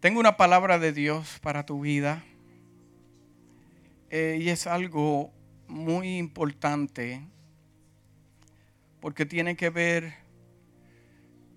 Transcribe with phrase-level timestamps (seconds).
[0.00, 2.24] Tengo una palabra de Dios para tu vida
[4.10, 5.32] eh, y es algo
[5.68, 7.20] muy importante
[9.00, 10.14] porque tiene que ver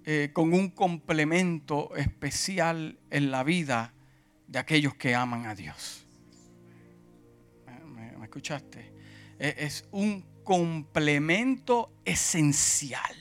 [0.05, 3.94] eh, con un complemento especial en la vida
[4.48, 6.06] de aquellos que aman a Dios.
[7.86, 8.92] ¿Me, escuchaste?
[9.40, 13.16] E, es un complemento esencial.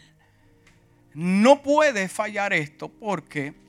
[1.15, 3.66] No puede fallar esto porque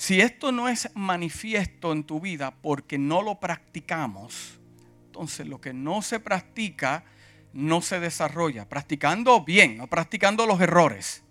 [0.00, 4.58] si esto no es manifiesto en tu vida porque no lo practicamos,
[5.04, 7.04] entonces lo que no se practica
[7.52, 8.66] no se desarrolla.
[8.66, 11.22] Practicando bien, no practicando los errores.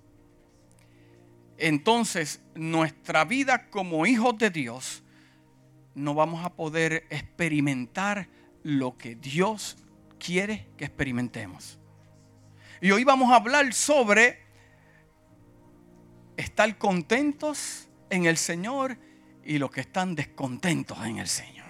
[1.58, 5.02] Entonces nuestra vida como hijos de Dios
[5.96, 8.30] no vamos a poder experimentar
[8.62, 9.78] lo que Dios
[10.20, 11.80] quiere que experimentemos.
[12.82, 14.44] Y hoy vamos a hablar sobre
[16.38, 18.98] estar contentos en el Señor
[19.44, 21.68] y los que están descontentos en el Señor.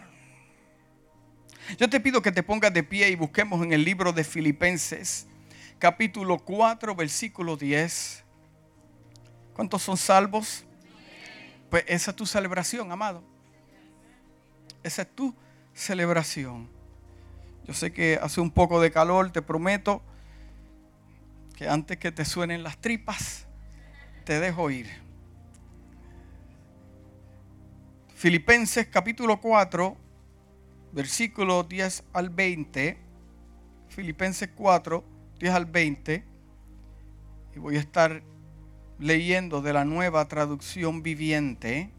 [1.78, 5.28] Yo te pido que te pongas de pie y busquemos en el libro de Filipenses,
[5.78, 8.24] capítulo 4, versículo 10.
[9.54, 10.66] ¿Cuántos son salvos?
[11.70, 13.24] Pues esa es tu celebración, amado.
[14.82, 15.36] Esa es tu
[15.74, 16.68] celebración.
[17.68, 20.02] Yo sé que hace un poco de calor, te prometo
[21.56, 23.46] que antes que te suenen las tripas,
[24.24, 24.90] te dejo ir.
[28.20, 29.96] Filipenses capítulo 4,
[30.92, 32.98] versículo 10 al 20.
[33.88, 35.06] Filipenses 4,
[35.40, 36.26] 10 al 20.
[37.56, 38.22] Y voy a estar
[39.00, 41.92] leyendo de la nueva traducción viviente.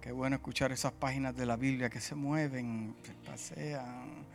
[0.00, 4.26] qué bueno escuchar esas páginas de la Biblia que se mueven, se pasean.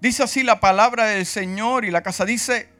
[0.00, 2.73] Dice así la palabra del Señor y la casa dice,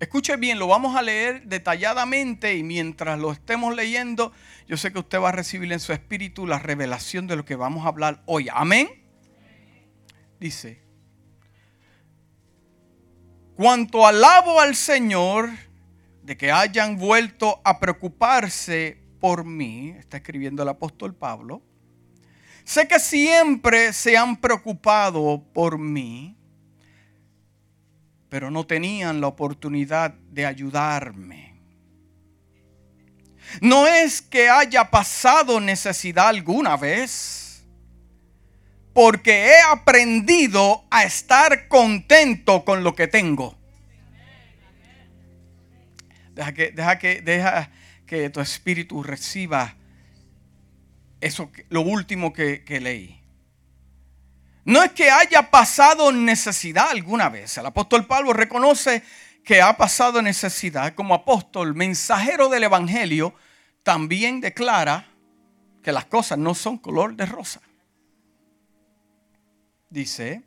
[0.00, 4.32] Escuche bien, lo vamos a leer detalladamente y mientras lo estemos leyendo,
[4.66, 7.54] yo sé que usted va a recibir en su espíritu la revelación de lo que
[7.54, 8.48] vamos a hablar hoy.
[8.50, 8.88] Amén.
[10.40, 10.82] Dice,
[13.54, 15.50] cuanto alabo al Señor
[16.22, 21.60] de que hayan vuelto a preocuparse por mí, está escribiendo el apóstol Pablo,
[22.64, 26.39] sé que siempre se han preocupado por mí
[28.30, 31.60] pero no tenían la oportunidad de ayudarme.
[33.60, 37.66] No es que haya pasado necesidad alguna vez,
[38.94, 43.58] porque he aprendido a estar contento con lo que tengo.
[46.34, 47.70] Deja que, deja que, deja
[48.06, 49.76] que tu espíritu reciba
[51.20, 53.19] eso, lo último que, que leí.
[54.70, 57.58] No es que haya pasado necesidad alguna vez.
[57.58, 59.02] El apóstol Pablo reconoce
[59.42, 60.94] que ha pasado necesidad.
[60.94, 63.34] Como apóstol, mensajero del Evangelio,
[63.82, 65.08] también declara
[65.82, 67.60] que las cosas no son color de rosa.
[69.88, 70.44] Dice,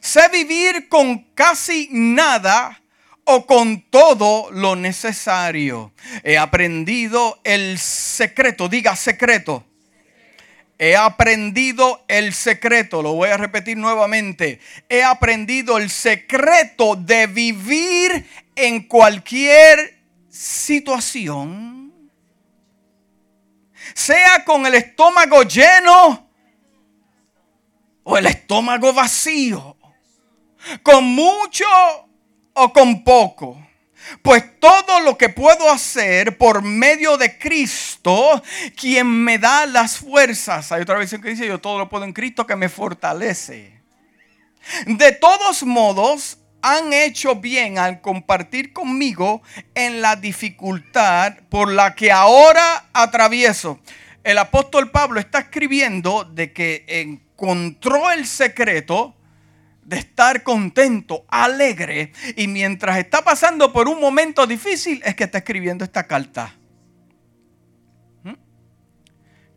[0.00, 2.80] sé vivir con casi nada
[3.24, 5.92] o con todo lo necesario.
[6.24, 9.66] He aprendido el secreto, diga secreto
[10.78, 14.60] He aprendido el secreto, lo voy a repetir nuevamente.
[14.88, 18.24] He aprendido el secreto de vivir
[18.54, 21.92] en cualquier situación.
[23.92, 26.30] Sea con el estómago lleno
[28.04, 29.76] o el estómago vacío.
[30.84, 31.66] Con mucho
[32.52, 33.67] o con poco.
[34.22, 38.42] Pues todo lo que puedo hacer por medio de Cristo,
[38.76, 40.72] quien me da las fuerzas.
[40.72, 43.80] Hay otra versión que dice, yo todo lo puedo en Cristo que me fortalece.
[44.86, 49.42] De todos modos, han hecho bien al compartir conmigo
[49.74, 53.80] en la dificultad por la que ahora atravieso.
[54.24, 59.14] El apóstol Pablo está escribiendo de que encontró el secreto
[59.88, 65.38] de estar contento, alegre, y mientras está pasando por un momento difícil es que está
[65.38, 66.54] escribiendo esta carta.
[68.22, 68.34] ¿Mm?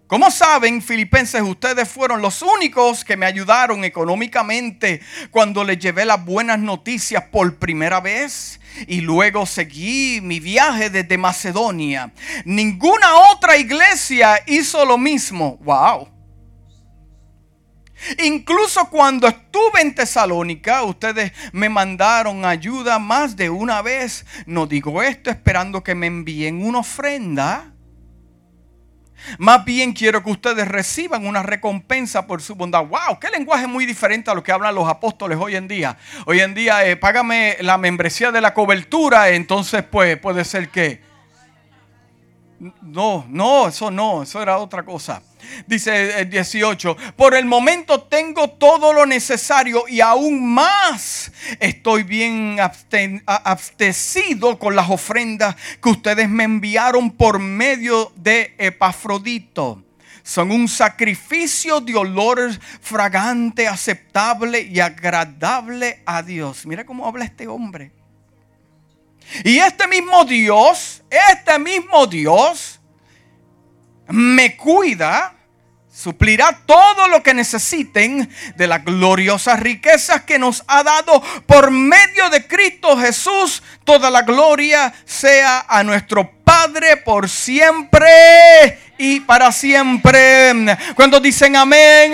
[0.07, 5.01] Como saben, filipenses, ustedes fueron los únicos que me ayudaron económicamente
[5.31, 11.17] cuando les llevé las buenas noticias por primera vez y luego seguí mi viaje desde
[11.17, 12.13] Macedonia.
[12.45, 15.57] Ninguna otra iglesia hizo lo mismo.
[15.61, 16.20] ¡Wow!
[18.24, 24.25] Incluso cuando estuve en Tesalónica, ustedes me mandaron ayuda más de una vez.
[24.45, 27.71] No digo esto esperando que me envíen una ofrenda.
[29.38, 32.86] Más bien quiero que ustedes reciban una recompensa por su bondad.
[32.86, 33.19] ¡Wow!
[33.19, 35.98] ¡Qué lenguaje muy diferente a lo que hablan los apóstoles hoy en día!
[36.25, 41.10] Hoy en día, eh, págame la membresía de la cobertura, entonces pues puede ser que...
[42.83, 45.23] No, no, eso no, eso era otra cosa.
[45.65, 52.59] Dice el 18, por el momento tengo todo lo necesario y aún más estoy bien
[53.25, 59.83] abstecido con las ofrendas que ustedes me enviaron por medio de Epafrodito.
[60.21, 66.67] Son un sacrificio de olor fragante, aceptable y agradable a Dios.
[66.67, 67.91] Mira cómo habla este hombre.
[69.43, 72.79] Y este mismo Dios, este mismo Dios,
[74.07, 75.35] me cuida,
[75.91, 82.29] suplirá todo lo que necesiten de las gloriosas riquezas que nos ha dado por medio
[82.29, 83.61] de Cristo Jesús.
[83.83, 90.53] Toda la gloria sea a nuestro Padre por siempre y para siempre.
[90.95, 92.13] Cuando dicen amén,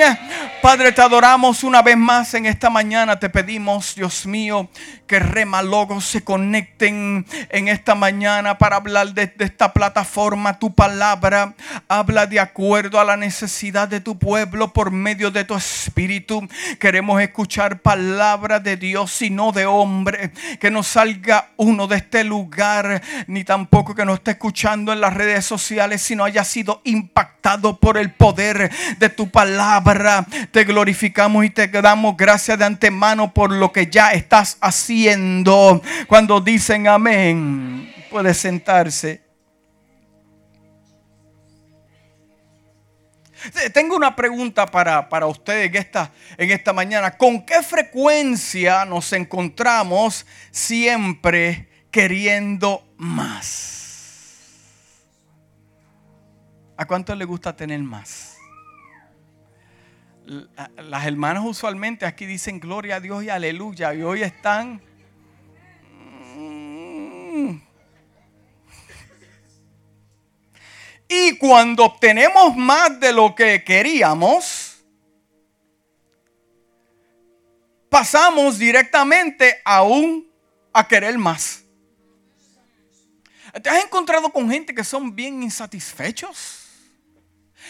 [0.62, 3.20] Padre, te adoramos una vez más en esta mañana.
[3.20, 4.70] Te pedimos, Dios mío,
[5.06, 10.60] que remalogos se conecten en esta mañana para hablar de, esta plataforma.
[10.60, 11.56] Tu palabra
[11.90, 16.48] habla de acuerdo a la necesidad de tu pueblo por medio de tu espíritu.
[16.80, 20.32] Queremos escuchar palabra de Dios y no de hombre.
[20.60, 25.14] Que no salga uno de este lugar, ni tampoco que no esté escuchando en las
[25.14, 30.26] redes sociales, sino haya sido impactado por el poder de tu palabra.
[30.52, 35.82] Te glorificamos y te damos gracias de antemano por lo que ya estás haciendo.
[36.08, 39.28] Cuando dicen amén, puede sentarse.
[43.74, 47.12] Tengo una pregunta para, para ustedes en esta, en esta mañana.
[47.18, 53.87] ¿Con qué frecuencia nos encontramos siempre queriendo más?
[56.78, 58.38] ¿A cuánto le gusta tener más?
[60.78, 63.96] Las hermanas usualmente aquí dicen gloria a Dios y aleluya.
[63.96, 64.80] Y hoy están...
[66.36, 67.58] Mm.
[71.10, 74.84] Y cuando obtenemos más de lo que queríamos,
[77.90, 80.30] pasamos directamente aún
[80.72, 81.64] a querer más.
[83.64, 86.67] ¿Te has encontrado con gente que son bien insatisfechos?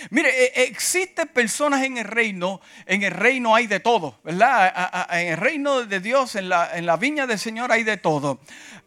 [0.10, 5.08] Mire, e, existen personas en el reino, en el reino hay de todo, ¿verdad?
[5.12, 8.40] En el reino de Dios, en la, viña del Señor hay de todo.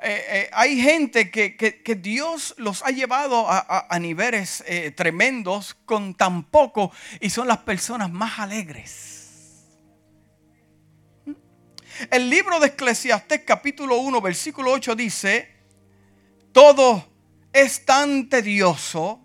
[0.02, 6.44] Eh, eh, hay gente que, Dios los ha llevado a, niveles eh, tremendos con tan
[6.44, 9.20] poco y son las personas más alegres.
[12.10, 15.54] El libro de Eclesiastés capítulo 1 versículo 8 dice,
[16.52, 17.06] todo
[17.52, 19.20] es tan tedioso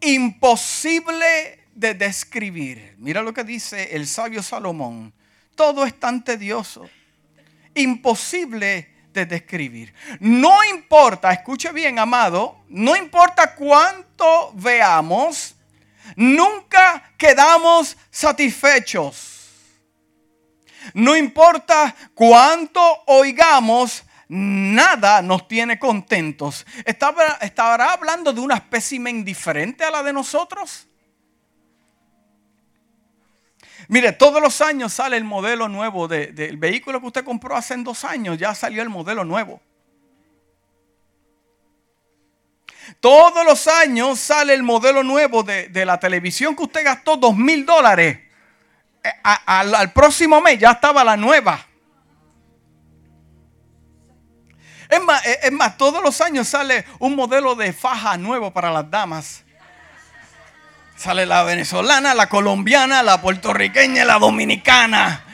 [0.00, 2.94] imposible de describir.
[2.98, 5.12] Mira lo que dice el sabio Salomón.
[5.54, 6.88] Todo es tan tedioso,
[7.74, 9.92] imposible de describir.
[10.20, 15.54] No importa, escuche bien, amado, no importa cuánto veamos,
[16.16, 19.38] nunca quedamos satisfechos.
[20.94, 26.64] No importa cuánto oigamos, nada nos tiene contentos.
[26.84, 30.86] ¿Estará, hablando de una espécimen diferente a la de nosotros?
[33.88, 38.04] Mire, todos los años sale el modelo nuevo del vehículo que usted compró hace dos
[38.04, 39.60] años, ya salió el modelo nuevo.
[43.00, 47.66] Todos los años sale el modelo nuevo de, la televisión que usted gastó dos mil
[47.66, 48.16] dólares.
[49.02, 51.66] Eh, al próximo mes ya estaba la nueva.
[54.90, 59.44] Eh, es más, todos los años sale un modelo de faja nuevo para las damas.
[60.96, 65.24] Sale la venezolana, la colombiana, la puertorriqueña, la dominicana.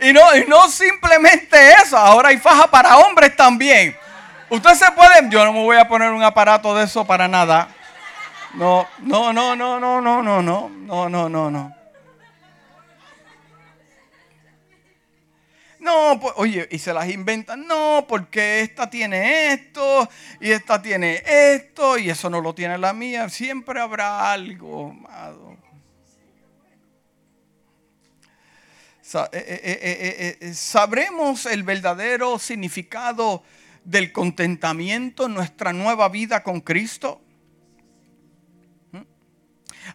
[0.00, 3.96] Y no, y no simplemente eso, ahora hay faja para hombres también.
[4.50, 7.68] Usted se puede, yo no me voy a poner un aparato de eso para nada.
[8.54, 11.81] No, no, no, no, no, no, no, no, no, no, no, no.
[15.82, 17.66] No, pues, oye, y se las inventan.
[17.66, 20.08] No, porque esta tiene esto
[20.40, 23.28] y esta tiene esto y eso no lo tiene la mía.
[23.28, 25.56] Siempre habrá algo, amado.
[29.14, 33.42] Eh, eh, eh, sabremos el verdadero significado
[33.84, 37.20] del contentamiento en nuestra nueva vida con Cristo.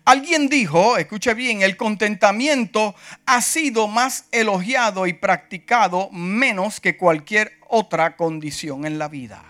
[0.06, 7.60] Alguien dijo, escuche bien, el contentamiento ha sido más elogiado y practicado menos que cualquier
[7.68, 9.44] otra condición en la vida.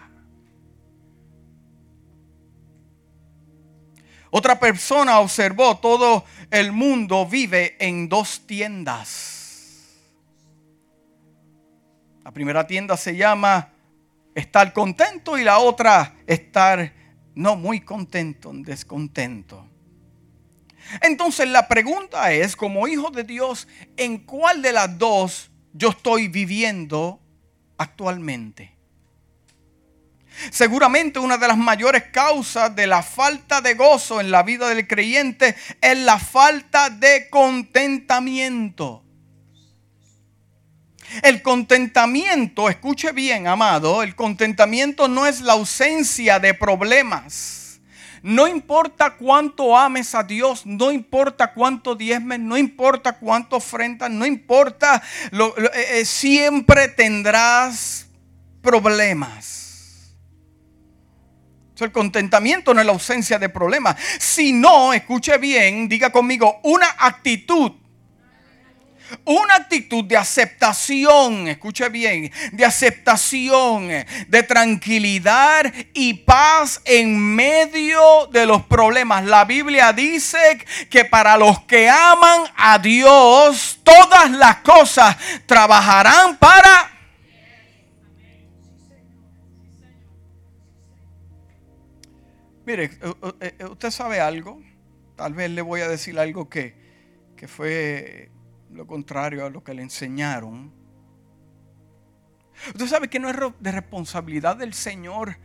[4.30, 9.38] Otra persona observó, todo el mundo vive en dos tiendas.
[12.24, 13.70] La primera tienda se llama
[14.36, 16.94] estar contento y la otra estar
[17.36, 19.66] no muy contento, descontento.
[21.02, 23.68] Entonces la pregunta es, como hijo de Dios,
[23.98, 27.20] ¿en cuál de las dos yo estoy viviendo
[27.78, 28.78] actualmente?
[30.52, 34.88] Seguramente una de las mayores causas de la falta de gozo en la vida del
[34.88, 39.04] creyente es la falta de contentamiento.
[41.24, 47.57] El contentamiento, escuche bien, amado, el contentamiento no es la ausencia de problemas.
[48.22, 54.26] No importa cuánto ames a Dios, no importa cuánto diezmes, no importa cuánto ofrendas, no
[54.26, 58.08] importa, eh, eh, siempre tendrás
[58.62, 60.16] problemas.
[61.80, 67.72] El contentamiento no es la ausencia de problemas, sino, escuche bien, diga conmigo, una actitud
[69.26, 73.88] una actitud de aceptación, escuche bien, de aceptación,
[74.28, 79.26] de tranquilidad y paz en medio de los problemas.
[79.26, 86.98] La Biblia dice que para los que aman a Dios, todas las cosas trabajarán para
[92.68, 94.62] Mire, eh, eh, eh, usted sabe algo,
[95.16, 96.76] tal vez le voy a decir algo que,
[97.38, 98.30] que fue
[98.72, 100.72] lo contrario a lo que le enseñaron.
[102.70, 105.38] Usted sabe que no es de responsabilidad del Señor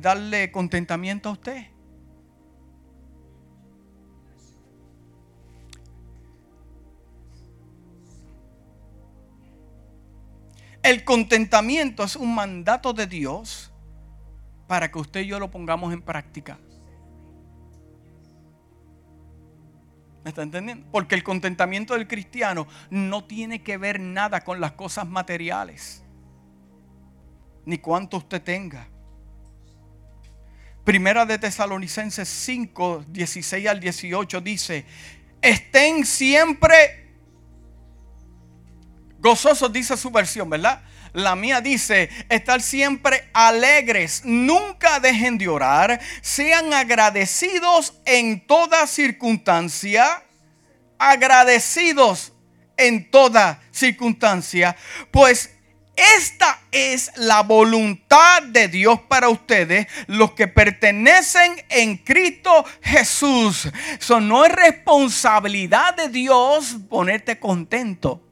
[0.00, 1.66] darle contentamiento a usted.
[10.82, 13.72] El contentamiento es un mandato de Dios
[14.66, 16.58] para que usted y yo lo pongamos en práctica.
[20.24, 20.86] ¿Me está entendiendo?
[20.92, 26.02] Porque el contentamiento del cristiano no tiene que ver nada con las cosas materiales,
[27.64, 28.88] ni cuánto usted tenga.
[30.84, 34.84] Primera de Tesalonicenses 5, 16 al 18 dice,
[35.40, 37.08] estén siempre
[39.18, 40.82] gozosos, dice su versión, ¿verdad?
[41.12, 50.22] La mía dice, estar siempre alegres, nunca dejen de orar, sean agradecidos en toda circunstancia,
[50.98, 52.32] agradecidos
[52.78, 54.74] en toda circunstancia,
[55.10, 55.50] pues
[55.94, 63.68] esta es la voluntad de Dios para ustedes, los que pertenecen en Cristo Jesús.
[64.00, 68.31] Eso no es responsabilidad de Dios ponerte contento.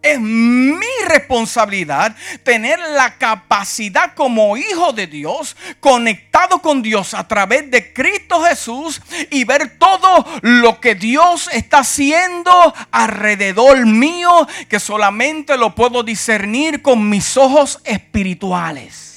[0.00, 2.14] Es mi responsabilidad
[2.44, 9.02] tener la capacidad como hijo de Dios, conectado con Dios a través de Cristo Jesús
[9.30, 16.80] y ver todo lo que Dios está haciendo alrededor mío, que solamente lo puedo discernir
[16.80, 19.08] con mis ojos espirituales.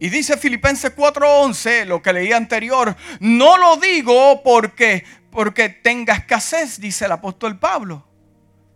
[0.00, 6.80] Y dice Filipenses 4:11, lo que leí anterior, no lo digo porque porque tenga escasez,
[6.80, 8.08] dice el apóstol Pablo.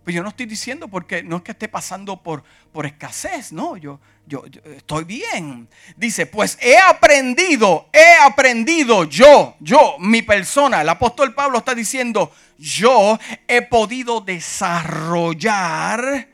[0.04, 2.42] Pues yo no estoy diciendo porque no es que esté pasando por,
[2.72, 5.68] por escasez, no, yo, yo, estoy bien.
[5.96, 10.80] Dice, pues he aprendido, he aprendido yo, yo, mi persona.
[10.80, 13.16] El apóstol Pablo está diciendo, yo
[13.46, 16.28] he podido desarrollar,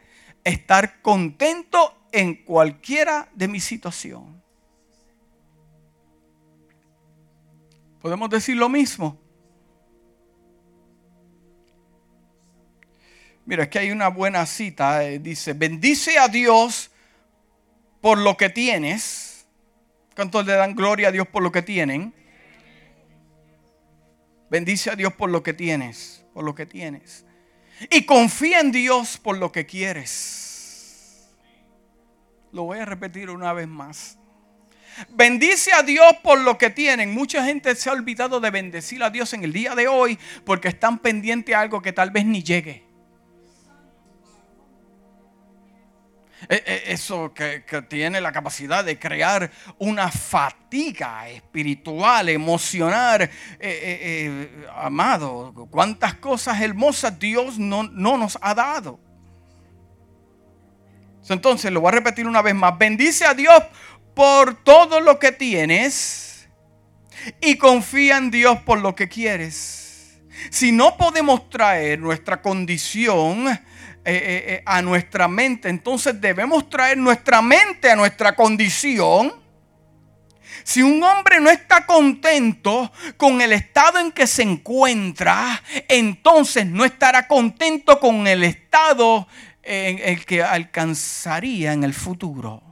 [0.45, 4.43] estar contento en cualquiera de mi situación.
[8.01, 9.28] Podemos decir lo mismo.
[13.49, 15.02] Mira, es que hay una buena cita.
[15.05, 16.90] Eh, dice, bendice a Dios
[18.02, 19.47] por lo que tienes.
[20.14, 22.12] ¿Cuántos le dan gloria a Dios por lo que tienen?
[24.50, 27.25] Bendice a Dios por lo que tienes, por lo que tienes.
[27.90, 31.31] Y confía en Dios por lo que quieres.
[32.52, 34.19] Lo voy a repetir una vez más.
[35.09, 37.14] Bendice a Dios por lo que tienen.
[37.14, 40.69] Mucha gente se ha olvidado de bendecir a Dios en el día de hoy porque
[40.69, 42.88] están pendientes a algo que tal vez ni llegue.
[46.49, 53.23] Eso que, tiene la capacidad de crear una fatiga espiritual, emocional.
[53.23, 53.30] Eh,
[53.61, 59.00] eh, eh, amado, cuántas cosas hermosas Dios no, no nos ha dado.
[61.28, 62.78] Entonces, lo voy a repetir una vez más.
[62.78, 63.62] Bendice a Dios
[64.14, 66.49] por todo lo que tienes
[67.40, 70.18] y confía en Dios por lo que quieres.
[70.50, 73.47] Si no podemos traer nuestra condición
[74.09, 79.35] eh, eh, eh, a nuestra mente, entonces debemos traer nuestra mente a nuestra condición.
[80.65, 86.87] Si un hombre no está contento con el estado en que se encuentra, entonces no
[86.87, 89.29] estará contento con el estado
[89.62, 92.68] en el que alcanzaría en el futuro.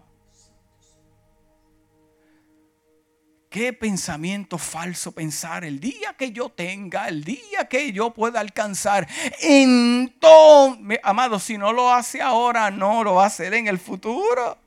[3.48, 9.06] Qué pensamiento falso pensar el día que yo tenga, el día que yo pueda alcanzar.
[9.40, 14.58] Entonces, amado, si no lo hace ahora, no lo va a hacer en el futuro.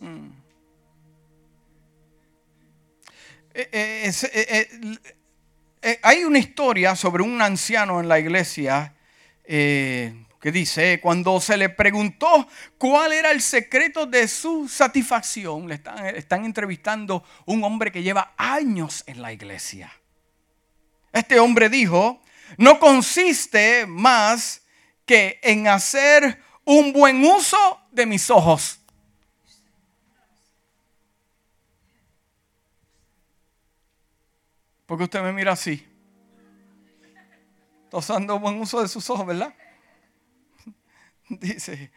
[0.00, 0.30] Hmm.
[3.52, 4.98] Eh, eh,
[5.82, 8.94] eh, hay una historia sobre un anciano en la iglesia
[10.44, 12.46] que dice, cuando se le preguntó
[12.76, 15.80] cuál era el secreto de su satisfacción, le
[16.16, 19.90] están, entrevistando un hombre que lleva años en la iglesia.
[21.14, 22.20] Este hombre dijo,
[22.58, 24.60] no consiste más
[25.06, 28.78] que en hacer un buen uso de mis ojos.
[34.84, 35.88] Porque usted me mira así.
[37.90, 39.54] Usando buen uso de sus ojos, ¿verdad?
[41.28, 41.90] Dice,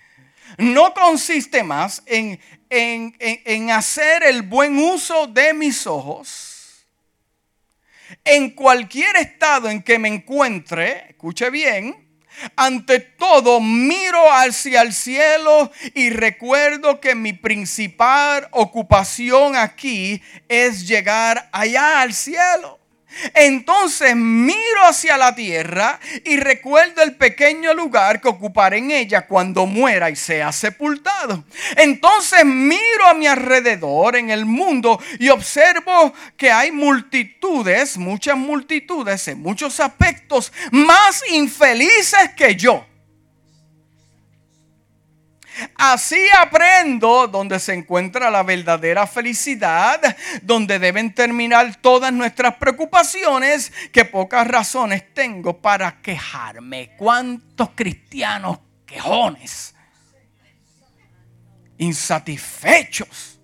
[0.58, 6.86] no consiste más en, en, hacer el buen uso de mis ojos.
[8.24, 12.08] En cualquier estado en que me encuentre, escuche bien,
[12.56, 21.50] ante todo miro hacia el cielo y recuerdo que mi principal ocupación aquí es llegar
[21.52, 22.80] allá al cielo.
[23.34, 29.66] Entonces miro hacia la tierra y recuerdo el pequeño lugar que ocuparé en ella cuando
[29.66, 31.44] muera y sea sepultado.
[31.76, 39.28] Entonces miro a mi alrededor en el mundo y observo que hay multitudes, muchas multitudes
[39.28, 42.86] en muchos aspectos más infelices que yo.
[45.76, 50.00] Así aprendo donde se encuentra la verdadera felicidad,
[50.42, 56.96] donde deben terminar todas nuestras preocupaciones, que pocas razones tengo para quejarme.
[56.98, 59.76] ¿Cuántos cristianos quejones?
[61.78, 63.40] Insatisfechos.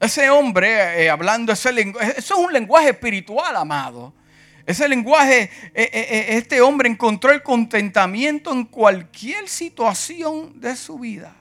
[0.00, 4.14] Ese hombre eh, hablando ese lenguaje, eso es un lenguaje espiritual, amado.
[4.66, 10.98] Ese lenguaje, eh, eh, eh, este hombre encontró el contentamiento en cualquier situación de su
[10.98, 11.36] vida.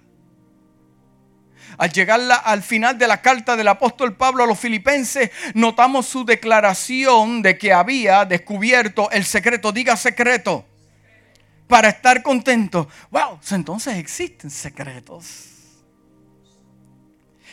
[1.77, 6.25] Al llegar al final de la carta del apóstol Pablo a los filipenses, notamos su
[6.25, 10.65] declaración de que había descubierto el secreto, diga secreto,
[11.67, 12.89] para estar contento.
[13.11, 15.48] Wow, entonces existen secretos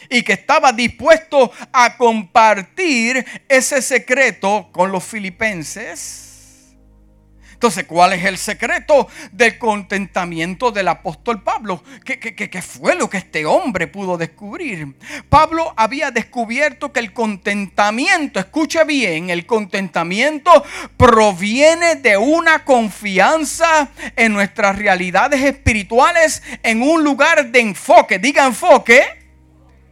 [0.08, 6.26] y que estaba dispuesto a compartir ese secreto con los filipenses.
[7.56, 11.82] Entonces, ¿cuál es el secreto del contentamiento del apóstol Pablo?
[12.04, 14.94] ¿Qué, qué, fue lo que este hombre pudo descubrir?
[15.30, 20.50] Pablo había descubierto que el contentamiento, escuche bien, el contentamiento
[20.98, 28.18] proviene de una confianza en nuestras realidades espirituales en un lugar de enfoque.
[28.18, 29.02] Diga enfoque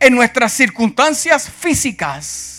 [0.01, 2.55] en nuestras circunstancias físicas.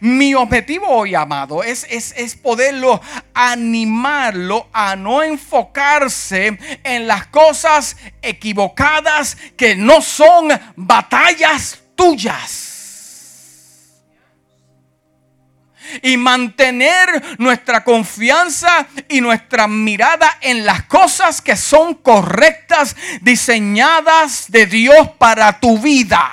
[0.00, 3.00] Mi objetivo hoy, amado, es, es, es, poderlo
[3.34, 12.71] animarlo a no enfocarse en las cosas equivocadas que no son batallas tuyas.
[16.02, 24.66] Y mantener nuestra confianza y nuestra mirada en las cosas que son correctas, diseñadas de
[24.66, 26.30] Dios para tu vida.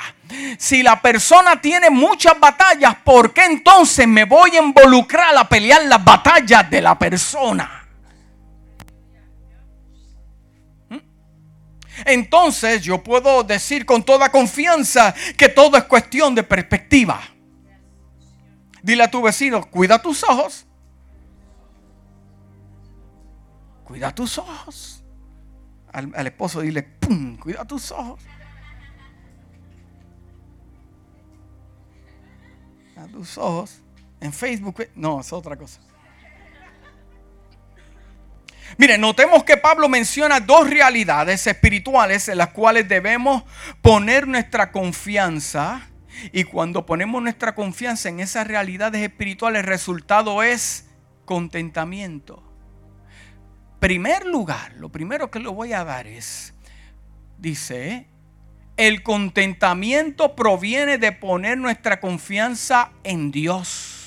[0.58, 5.84] Si la persona tiene muchas batallas, ¿por qué entonces me voy a involucrar a pelear
[5.86, 7.88] las batallas de la persona?
[10.90, 10.98] ¿Mm?
[12.06, 17.20] Entonces yo puedo decir con toda confianza que todo es cuestión de perspectiva.
[18.82, 20.66] Dile a tu vecino, cuida tus ojos.
[23.84, 25.04] Cuida tus ojos.
[25.92, 27.38] Al, esposo dile, ¡pum!
[27.38, 28.22] Cuida tus ojos.
[32.96, 33.82] A tus ojos.
[34.22, 35.82] En Facebook, no, es otra cosa.
[38.78, 43.44] Mire, notemos que Pablo menciona dos realidades espirituales en las cuales debemos
[43.82, 45.90] poner nuestra confianza
[46.32, 50.90] y cuando ponemos nuestra confianza en esas realidades espirituales, el resultado es
[51.26, 52.44] contentamiento.
[53.80, 56.54] Primer lugar, lo primero que le voy a dar es,
[57.38, 58.08] dice,
[58.78, 63.99] El contentamiento proviene de poner nuestra confianza en Dios.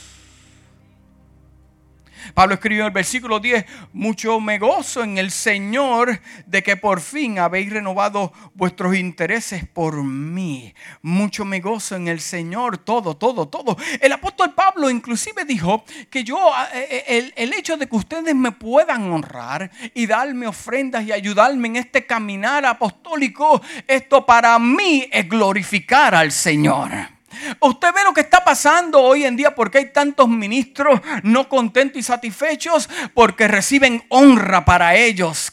[2.35, 7.01] Pablo escribió en el versículo 10, mucho me gozo en el Señor de que por
[7.01, 10.75] fin habéis renovado vuestros intereses por mí.
[11.03, 13.77] Mucho me gozo en el Señor, todo, todo, todo.
[14.01, 18.35] El apóstol Pablo inclusive dijo que yo, eh, eh, el, el hecho de que ustedes
[18.35, 25.09] me puedan honrar y darme ofrendas y ayudarme en este caminar apostólico, esto para mí
[25.11, 26.91] es glorificar al Señor.
[27.61, 31.99] Usted ve lo que está pasando hoy en día porque hay tantos ministros no contentos
[31.99, 35.52] y satisfechos porque reciben honra para ellos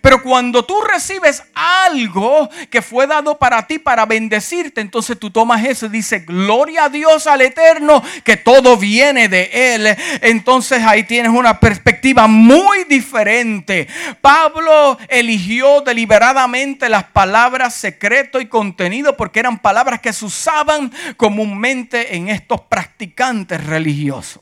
[0.00, 5.64] pero cuando tú recibes algo que fue dado para ti para bendecirte, entonces tú tomas
[5.64, 9.96] eso y dices, gloria a Dios al Eterno, que todo viene de Él.
[10.20, 13.88] Entonces ahí tienes una perspectiva muy diferente.
[14.20, 22.16] Pablo eligió deliberadamente las palabras secreto y contenido porque eran palabras que se usaban comúnmente
[22.16, 24.40] en estos practicantes religiosos.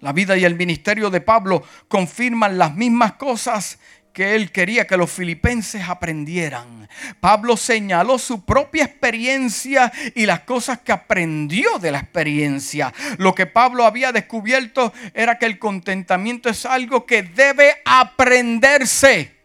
[0.00, 3.78] La vida y el ministerio de Pablo confirman las mismas cosas
[4.12, 6.88] que él quería que los filipenses aprendieran.
[7.20, 12.92] Pablo señaló su propia experiencia y las cosas que aprendió de la experiencia.
[13.18, 19.36] Lo que Pablo había descubierto era que el contentamiento es algo que debe aprenderse.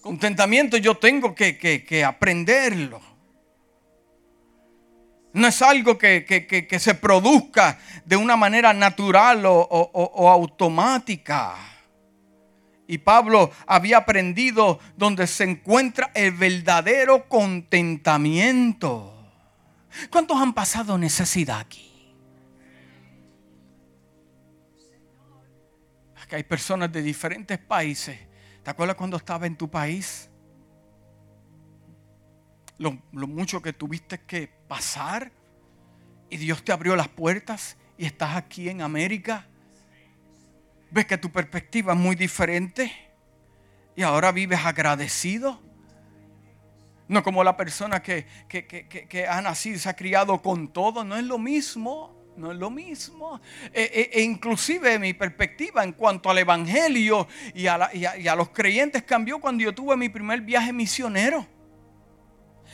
[0.00, 3.07] Contentamiento yo tengo que, que aprenderlo.
[5.38, 11.54] No es algo que, se produzca de una manera natural o, automática.
[12.86, 19.14] Y Pablo había aprendido donde se encuentra el verdadero contentamiento.
[20.10, 21.84] ¿Cuántos han pasado necesidad aquí?
[26.22, 28.18] Aquí hay personas de diferentes países.
[28.62, 30.28] ¿Te acuerdas cuando estaba en tu país?
[32.78, 35.32] lo, mucho que tuviste que pasar
[36.30, 39.46] y Dios te abrió las puertas y estás aquí en América.
[40.90, 42.92] Ves que tu perspectiva es muy diferente
[43.96, 45.60] y ahora vives agradecido.
[47.08, 51.16] No como la persona que, que, ha nacido y se ha criado con todo, no
[51.16, 52.16] es lo mismo.
[52.36, 53.40] No es lo mismo.
[53.72, 58.50] E, e, e inclusive mi perspectiva en cuanto al Evangelio y a, y a los
[58.50, 61.44] creyentes cambió cuando yo tuve mi primer viaje misionero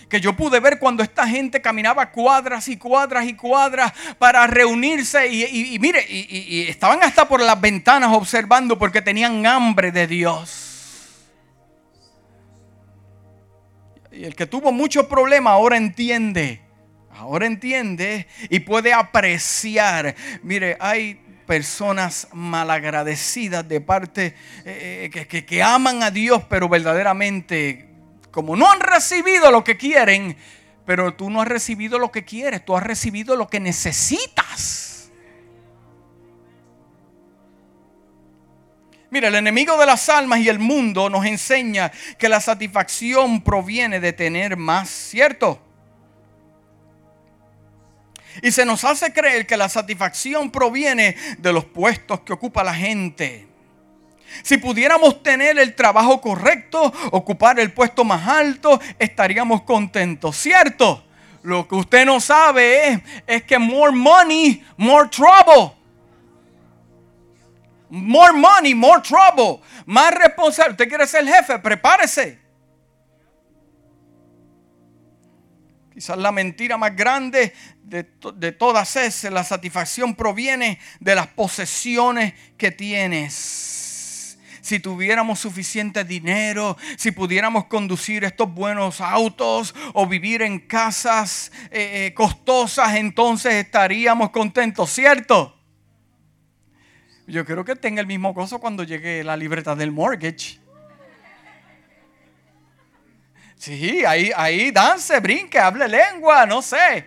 [0.09, 5.27] que yo pude ver cuando esta gente caminaba cuadras y cuadras y cuadras para reunirse
[5.29, 10.61] y, mire, y, estaban hasta por las ventanas observando porque tenían hambre de Dios.
[14.13, 16.61] Y el que tuvo muchos problemas ahora entiende,
[17.11, 20.15] ahora entiende y puede apreciar.
[20.43, 27.94] Mire, hay personas malagradecidas de parte eh, eh, que, que aman a Dios, pero verdaderamente
[28.35, 30.37] como no han recibido lo que quieren,
[30.85, 35.09] pero tú no has recibido lo que quieres, tú has recibido lo que necesitas.
[39.09, 44.01] Mira, el enemigo de las almas y el mundo nos enseña que la satisfacción proviene
[44.01, 45.61] de tener más, ¿cierto?
[48.43, 52.75] Y se nos hace creer que la satisfacción proviene de los puestos que ocupa la
[52.75, 53.54] gente
[54.43, 61.05] si pudiéramos tener el trabajo correcto, ocupar el puesto más alto, estaríamos contentos, ¿cierto?
[61.43, 65.73] Lo que usted no sabe es, es que more money, more trouble.
[67.91, 69.61] More money, more trouble.
[69.85, 70.73] Más responsable.
[70.73, 72.41] Usted quiere ser jefe, prepárese.
[75.93, 77.53] Quizás la mentira más grande
[77.85, 83.74] de, de, todas es la satisfacción proviene de las posesiones que tienes
[84.65, 92.07] si tuviéramos suficiente dinero, si pudiéramos conducir estos buenos autos o vivir en casas eh,
[92.07, 95.55] eh, costosas, entonces estaríamos contentos, ¿cierto?
[97.27, 100.59] Yo creo que tenga el mismo gozo cuando llegue la libreta del mortgage.
[103.57, 107.07] Sí, ahí, ahí dance, brinque, hable lengua, no sé.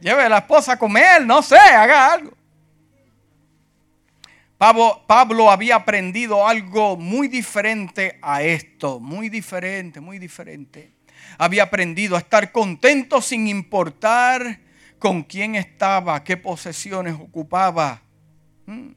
[0.00, 2.36] Lleve a la esposa a comer, no sé, haga algo.
[5.06, 10.92] Pablo, había aprendido algo muy diferente a esto, muy diferente, muy diferente.
[11.36, 14.60] Había aprendido a estar contento sin importar
[14.98, 18.00] con quién estaba, qué posesiones ocupaba.
[18.64, 18.92] Mm.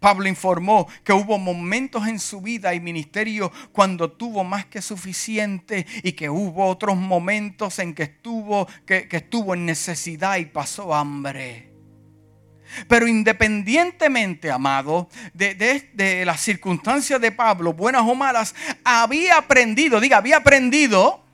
[0.00, 5.86] Pablo informó que hubo momentos en su vida y ministerio cuando tuvo más que suficiente
[6.02, 11.73] y que hubo otros momentos en que estuvo, que estuvo en necesidad y pasó hambre.
[12.88, 20.00] Pero independientemente, amado, de, de, de las circunstancias de Pablo, buenas o malas, había aprendido,
[20.00, 21.24] diga, había aprendido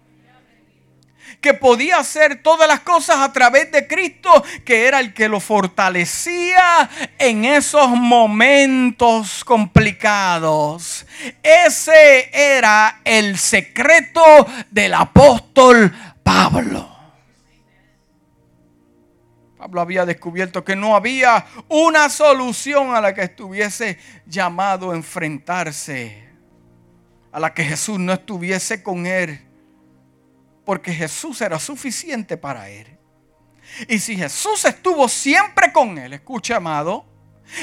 [1.40, 5.40] que podía hacer todas las cosas a través de Cristo, que era el que lo
[5.40, 11.06] fortalecía en esos momentos complicados.
[11.42, 16.89] Ese era el secreto del apóstol Pablo.
[19.78, 26.28] Había descubierto que no había una solución a la que estuviese llamado a enfrentarse,
[27.30, 29.46] a la que Jesús no estuviese con él
[30.70, 32.86] porque Jesús era suficiente para él.
[33.88, 37.06] Y si Jesús estuvo siempre con él, escucha amado,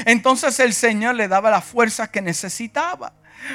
[0.05, 3.13] entonces el Señor le daba las fuerzas que necesitaba.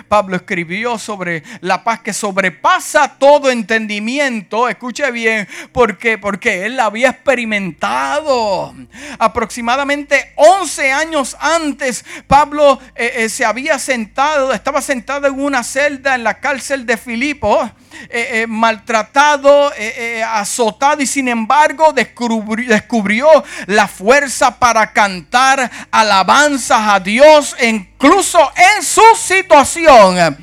[0.09, 4.69] Pablo escribió sobre la paz que sobrepasa todo entendimiento.
[4.69, 5.49] Escuche bien.
[5.73, 8.75] Porque él la había experimentado.
[9.19, 16.15] Aproximadamente 11 años antes, Pablo eh, eh, se había sentado, estaba sentado en una celda
[16.15, 17.71] en la cárcel de Filipo
[18.09, 23.29] eh, eh, maltratado, eh, azotado y sin embargo descubrió,
[23.67, 30.37] la fuerza para cantar alabanzas a Dios incluso en su situación.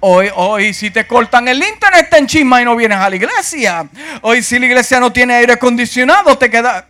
[0.00, 3.88] Hoy, hoy si te cortan el internet te enchisma y no vienes a la iglesia.
[4.22, 6.88] Hoy si la iglesia no tiene aire acondicionado te queda...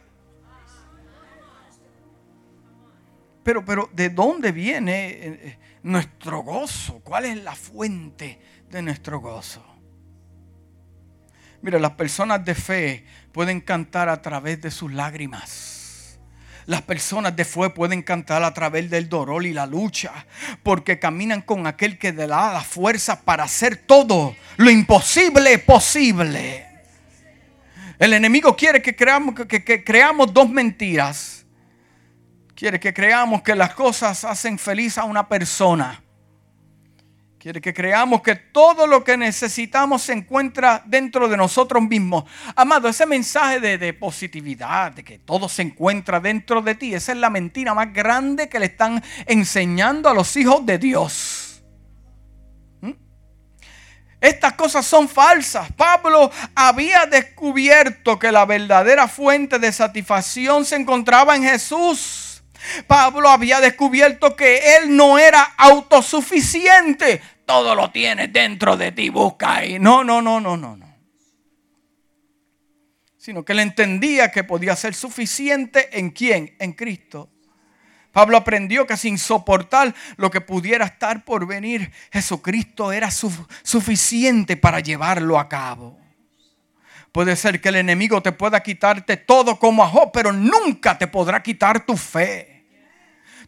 [3.43, 7.01] Pero, pero, ¿de dónde viene nuestro gozo?
[7.05, 9.66] ¿Cuál es la fuente de nuestro gozo?
[11.63, 16.19] Mira, las personas de fe pueden cantar a través de sus lágrimas.
[16.67, 20.13] Las personas de fe pueden cantar a través del dolor y la lucha,
[20.63, 26.67] porque caminan con aquel que le da la fuerza para hacer todo lo imposible posible.
[27.99, 31.47] El enemigo quiere que creamos, que, que creamos dos mentiras.
[32.55, 36.03] Quiere que creamos que las cosas hacen feliz a una persona
[37.47, 42.25] Quiere que creamos que todo lo que necesitamos se encuentra dentro de nosotros mismos.
[42.57, 47.19] Amado, ese mensaje de, positividad, de que todo se encuentra dentro de ti, esa es
[47.19, 51.63] la mentira más grande que le están enseñando a los hijos de Dios.
[52.81, 52.95] ¿Mm?
[54.21, 55.71] Estas cosas son falsas.
[55.71, 62.43] Pablo había descubierto que la verdadera fuente de satisfacción se encontraba en Jesús.
[62.89, 69.57] Pablo había descubierto que él no era autosuficiente todo lo tienes dentro de ti, busca
[69.57, 69.79] ahí.
[69.79, 70.97] No, no, no, no, no, no.
[73.17, 77.31] Sino que él entendía que podía ser suficiente en quién, en Cristo.
[78.13, 84.81] Pablo aprendió que sin soportar lo que pudiera estar por venir, Jesucristo era suficiente para
[84.81, 85.99] llevarlo a cabo.
[87.13, 91.43] Puede ser que el enemigo te pueda quitarte todo como a pero nunca te podrá
[91.43, 92.56] quitar tu fe.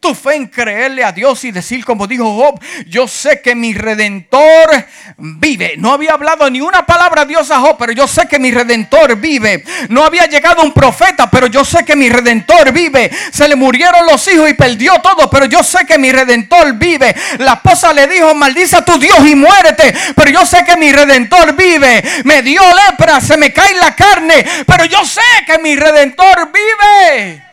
[0.00, 3.74] Tu fe en creerle a Dios y decir como dijo Job, yo sé que mi
[3.74, 5.74] redentor vive.
[5.76, 8.52] No había hablado ni una palabra a Dios a Job, pero yo sé que mi
[8.52, 9.64] redentor vive.
[9.88, 13.10] No había llegado un profeta, pero yo sé que mi redentor vive.
[13.32, 17.14] Se le murieron los hijos y perdió todo, pero yo sé que mi redentor vive.
[17.38, 20.92] La esposa le dijo, maldice a tu Dios y muérete, pero yo sé que mi
[20.92, 22.04] redentor vive.
[22.24, 27.47] Me dio lepra, se me cae la carne, pero yo sé que mi redentor vive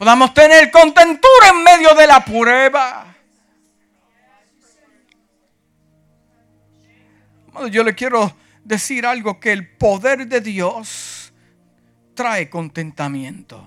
[0.00, 3.14] podamos tener contentura en medio de la prueba.
[7.70, 8.34] Yo le quiero
[8.64, 11.34] decir algo que el poder de Dios
[12.14, 13.62] trae contentamiento.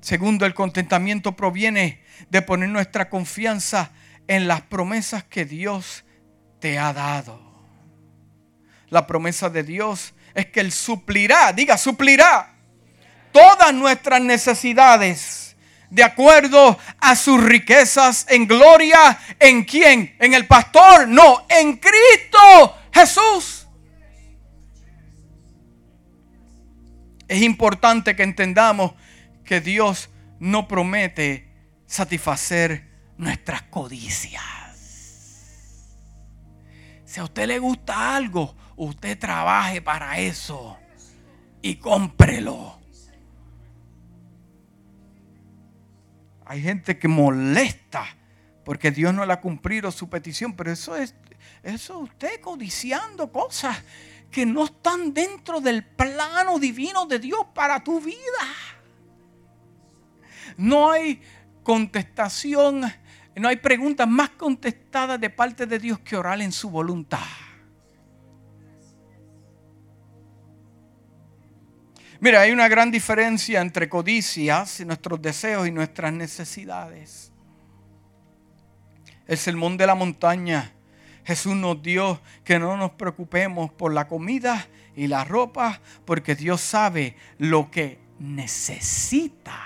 [0.00, 3.90] Segundo, el contentamiento proviene de poner nuestra confianza
[4.28, 6.06] en las promesas que Dios
[6.58, 7.38] te ha dado.
[8.88, 12.54] La promesa de Dios es que Él suplirá, diga, suplirá
[13.32, 15.56] todas nuestras necesidades
[15.90, 19.18] de acuerdo a sus riquezas en gloria.
[19.38, 20.14] ¿En quién?
[20.18, 21.08] ¿En el pastor?
[21.08, 23.66] No, en Cristo Jesús.
[27.26, 28.92] Es importante que entendamos
[29.44, 30.08] que Dios
[30.40, 31.48] no promete
[31.86, 32.88] satisfacer
[33.18, 34.42] nuestras codicias.
[37.04, 40.78] Si a usted le gusta algo, usted trabaje para eso
[41.62, 42.77] y cómprelo.
[46.48, 48.06] Hay gente que molesta
[48.64, 51.14] porque Dios no le ha cumplido su petición, pero eso es
[51.62, 53.76] eso usted codiciando cosas
[54.30, 58.16] que no están dentro del plano divino de Dios para tu vida.
[60.56, 61.20] No hay
[61.62, 62.82] contestación,
[63.36, 67.18] no hay preguntas más contestadas de parte de Dios que orar en su voluntad.
[72.20, 77.30] Mira, hay una gran diferencia entre codicias, nuestros deseos y nuestras necesidades.
[79.26, 80.72] El sermón de la montaña.
[81.24, 86.60] Jesús nos dio que no nos preocupemos por la comida y la ropa, porque Dios
[86.60, 89.64] sabe lo que necesita.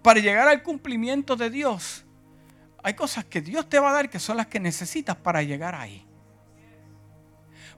[0.00, 2.04] Para llegar al cumplimiento de Dios,
[2.84, 5.74] hay cosas que Dios te va a dar que son las que necesitas para llegar
[5.74, 6.06] ahí.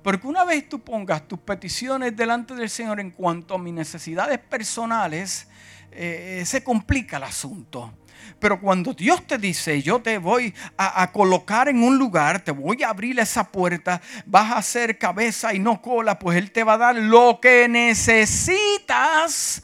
[0.08, 4.38] Porque una vez tú pongas tus peticiones delante del Señor en cuanto a mis necesidades
[4.38, 5.48] personales,
[5.92, 7.92] eh, se complica el asunto.
[8.38, 12.52] Pero cuando Dios te dice, yo te voy a, a, colocar en un lugar, te
[12.52, 16.64] voy a abrir esa puerta, vas a hacer cabeza y no cola, pues Él te
[16.64, 19.62] va a dar lo que necesitas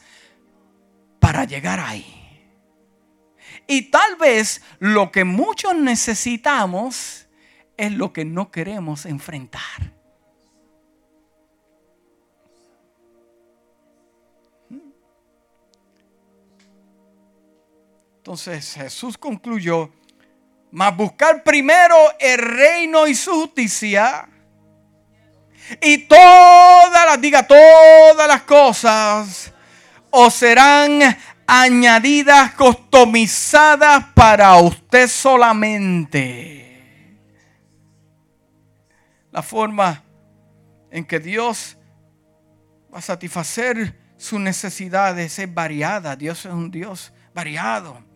[1.19, 2.05] para llegar ahí.
[3.65, 7.27] Y tal vez lo que muchos necesitamos
[7.77, 9.94] es lo que no queremos enfrentar.
[18.25, 19.91] Entonces Jesús concluyó,
[20.71, 24.27] mas buscar primero el reino y su justicia
[25.79, 29.53] y todas las, diga, todas las cosas
[30.09, 36.79] os serán añadidas, customizadas para usted solamente.
[39.31, 40.03] La forma
[40.89, 41.77] en que Dios
[42.91, 46.15] va a satisfacer sus necesidades es variada.
[46.15, 48.14] Dios es un Dios variado.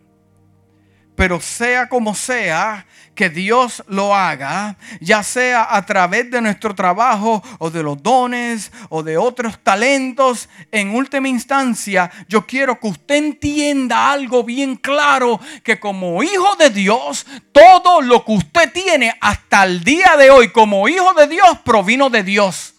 [1.20, 7.42] Pero sea como sea que Dios lo haga, ya sea a través de nuestro trabajo
[7.58, 13.16] o de los dones o de otros talentos, en última instancia yo quiero que usted
[13.16, 19.64] entienda algo bien claro, que como hijo de Dios, todo lo que usted tiene hasta
[19.64, 22.72] el día de hoy como hijo de Dios provino de Dios.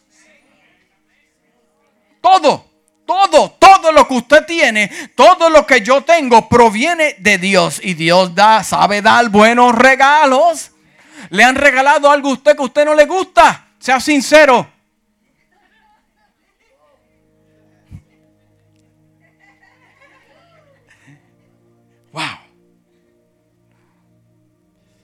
[2.22, 2.71] Todo.
[3.06, 7.80] Todo, todo lo que usted tiene, todo lo que yo tengo proviene de Dios.
[7.84, 10.72] Y Dios da, sabe dar buenos regalos.
[11.30, 13.68] ¿Le han regalado algo a usted que a usted no le gusta?
[13.80, 14.68] Sea sincero.
[22.12, 22.24] Wow.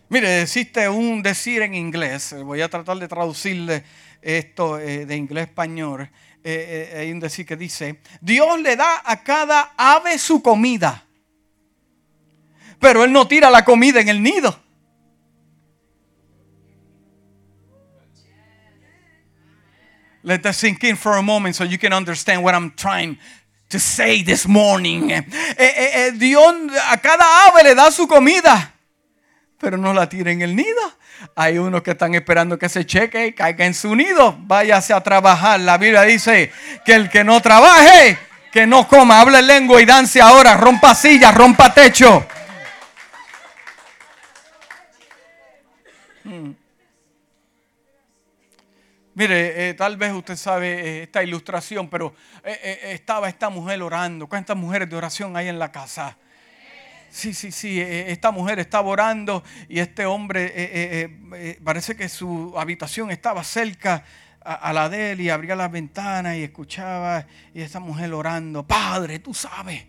[0.10, 3.84] Mire, existe un decir en inglés, voy a tratar de traducirle
[4.22, 6.10] esto eh, de inglés a español.
[6.50, 11.04] Eh, eh, hay un decir que dice, Dios le da a cada ave su comida,
[12.80, 14.58] pero Él no tira la comida en el nido.
[20.24, 23.20] Let that sink in for a moment so you can understand what I'm trying
[23.68, 25.12] to say this morning.
[25.12, 26.56] Eh, Dios
[26.90, 28.74] a cada ave le da su comida,
[29.60, 30.82] pero no la tira en el nido.
[31.36, 34.38] Hay unos que están esperando que se cheque y caiga en su nido.
[34.40, 35.60] Váyase a trabajar.
[35.60, 36.52] La Biblia dice
[36.86, 38.18] que el que no trabaje,
[38.52, 39.20] que no coma.
[39.20, 40.56] Hable lengua y dance ahora.
[40.58, 42.26] Rompa sillas, rompa techo.
[46.24, 46.52] Hmm.
[49.16, 54.28] Mire, eh, tal vez usted sabe eh, esta ilustración, pero eh, estaba esta mujer orando.
[54.28, 56.16] ¿Cuántas mujeres de oración hay en la casa?
[57.18, 62.10] Sí, sí, sí, eh, eh, esta mujer estaba orando y este hombre eh, parece que
[62.10, 64.04] su habitación estaba cerca
[64.40, 67.26] a, la de él y abría las ventanas y escuchaba
[67.56, 69.84] y esta mujer orando, Padre, tú sabes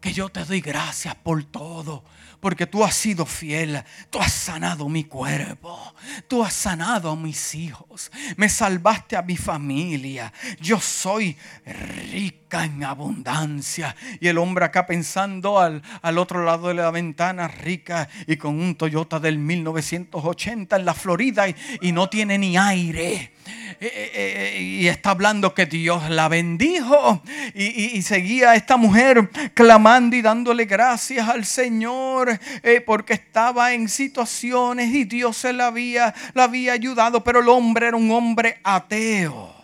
[0.00, 2.02] que yo te doy gracias por todo
[2.40, 5.94] porque tú has sido fiel, tú has sanado mi cuerpo,
[6.26, 12.84] tú has sanado a mis hijos, me salvaste a mi familia, yo soy rica en
[12.84, 13.96] abundancia.
[14.20, 18.58] Y el hombre acá pensando al, al otro lado de la ventana, rica y con
[18.60, 23.32] un Toyota del 1980 en la Florida y, y no tiene ni aire.
[23.78, 27.22] Eh, eh, eh, y está hablando que Dios la bendijo.
[27.54, 32.38] Y, seguía esta mujer clamando y dándole gracias al Señor
[32.84, 37.88] porque estaba en situaciones y Dios se la había, la había ayudado, pero el hombre
[37.88, 39.55] era un hombre ateo.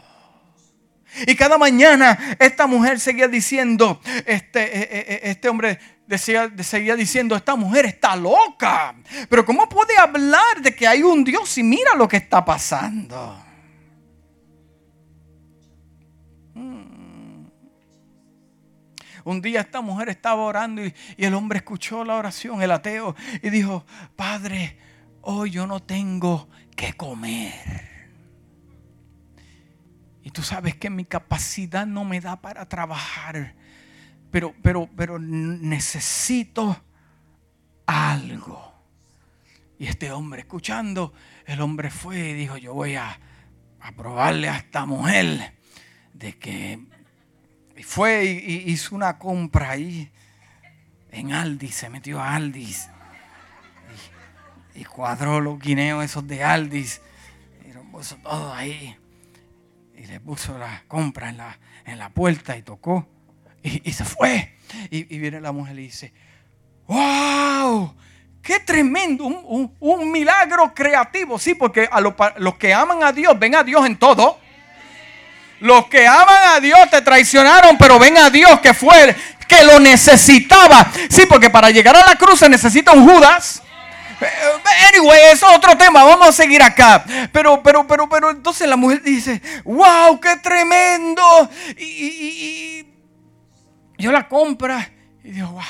[1.27, 7.87] Y cada mañana esta mujer seguía diciendo, este, este hombre decía, seguía diciendo, esta mujer
[7.87, 8.95] está loca.
[9.29, 13.43] Pero ¿cómo puede hablar de que hay un Dios y mira lo que está pasando?
[19.25, 23.51] Un día esta mujer estaba orando y, el hombre escuchó la oración, el ateo, y
[23.51, 23.85] dijo,
[24.17, 24.77] Padre,
[25.21, 27.92] hoy yo no tengo que comer.
[30.23, 33.55] Y tú sabes que mi capacidad no me da para trabajar,
[34.31, 36.81] pero, pero, pero necesito
[37.87, 38.73] algo.
[39.79, 41.13] Y este hombre, escuchando,
[41.45, 43.19] el hombre fue y dijo, yo voy a
[43.83, 45.55] a probarle a esta mujer
[46.15, 46.79] de que
[47.85, 50.11] fue y, hizo una compra ahí
[51.11, 52.89] en Aldis, se metió a Aldis
[54.75, 57.01] y, cuadró los guineos esos de Aldis
[57.69, 58.97] y lo puso todo ahí
[59.97, 63.07] y le puso la compra en la, en la puerta y tocó
[63.63, 64.57] y, se fue.
[64.91, 66.13] Y, viene la mujer y dice,
[66.87, 67.95] wow,
[68.43, 71.39] qué tremendo, un, milagro creativo.
[71.39, 74.39] Sí, porque a los que aman a Dios, ven a Dios en todo.
[75.61, 79.15] Los que aman a Dios te traicionaron, pero ven a Dios que fue
[79.47, 80.91] que lo necesitaba.
[81.09, 83.63] Sí, porque para llegar a la cruz se necesita un Judas.
[84.89, 86.05] Anyway, es otro tema.
[86.05, 87.05] Vamos a seguir acá.
[87.33, 90.21] Pero, pero, pero, pero, entonces la mujer dice: ¡Wow!
[90.21, 91.23] ¡Qué tremendo!
[91.79, 92.87] Y,
[93.99, 94.91] yo la compra
[95.23, 95.63] y digo: ¡Wow!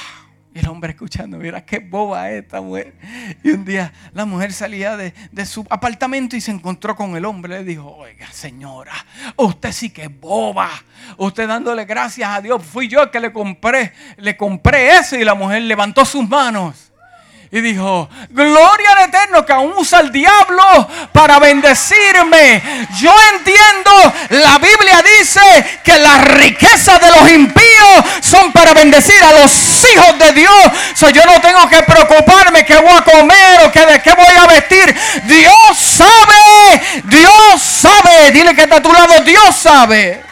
[0.55, 2.95] Y el hombre escuchando, mira qué boba esta mujer.
[3.43, 7.55] Y un día la mujer salía de, su apartamento y se encontró con el hombre.
[7.61, 8.93] Le dijo, oiga señora,
[9.37, 10.69] usted sí que es boba.
[11.17, 12.63] Usted dándole gracias a Dios.
[12.63, 15.17] Fui yo el que le compré, le compré eso.
[15.17, 16.92] Y la mujer levantó sus manos
[17.55, 22.63] y dijo, gloria al Eterno que aún usa el diablo para bendecirme.
[22.99, 23.93] Yo entiendo,
[24.31, 30.19] la Biblia dice que las riquezas de los impíos son para bendecir a los hijos
[30.19, 30.55] de Dios.
[30.95, 34.35] So, yo no tengo que preocuparme qué voy a comer o que de qué voy
[34.35, 34.97] a vestir.
[35.25, 38.31] Dios sabe, Dios sabe.
[38.31, 40.32] Dile que está a tu lado, Dios sabe.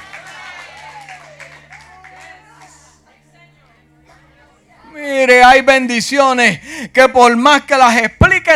[5.01, 6.61] Mire, hay bendiciones
[6.93, 7.97] que por más que las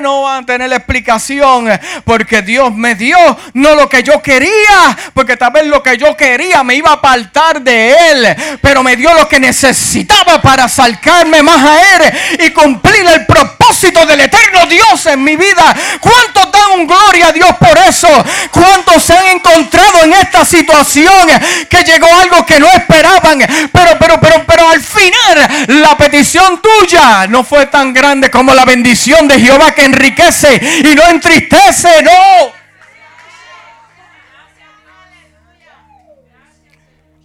[0.00, 1.68] no van a tener explicación.
[2.04, 3.16] Porque Dios me dio
[3.54, 4.96] no lo que yo quería.
[5.12, 8.36] Porque tal vez lo que yo quería me iba a apartar de Él.
[8.60, 12.12] Pero me dio lo que necesitaba para acercarme más a Él
[12.46, 15.74] y cumplir el propósito del eterno Dios en mi vida.
[16.00, 18.08] ¿Cuántos dan gloria a Dios por eso?
[18.50, 21.28] ¿Cuántos se han encontrado en esta situación
[21.68, 23.38] que llegó algo que no esperaban?
[23.72, 28.64] Pero, pero, pero, pero al final la petición tuya no fue tan grande como la
[28.64, 32.52] bendición de Jehová que enriquece y no entristece, no.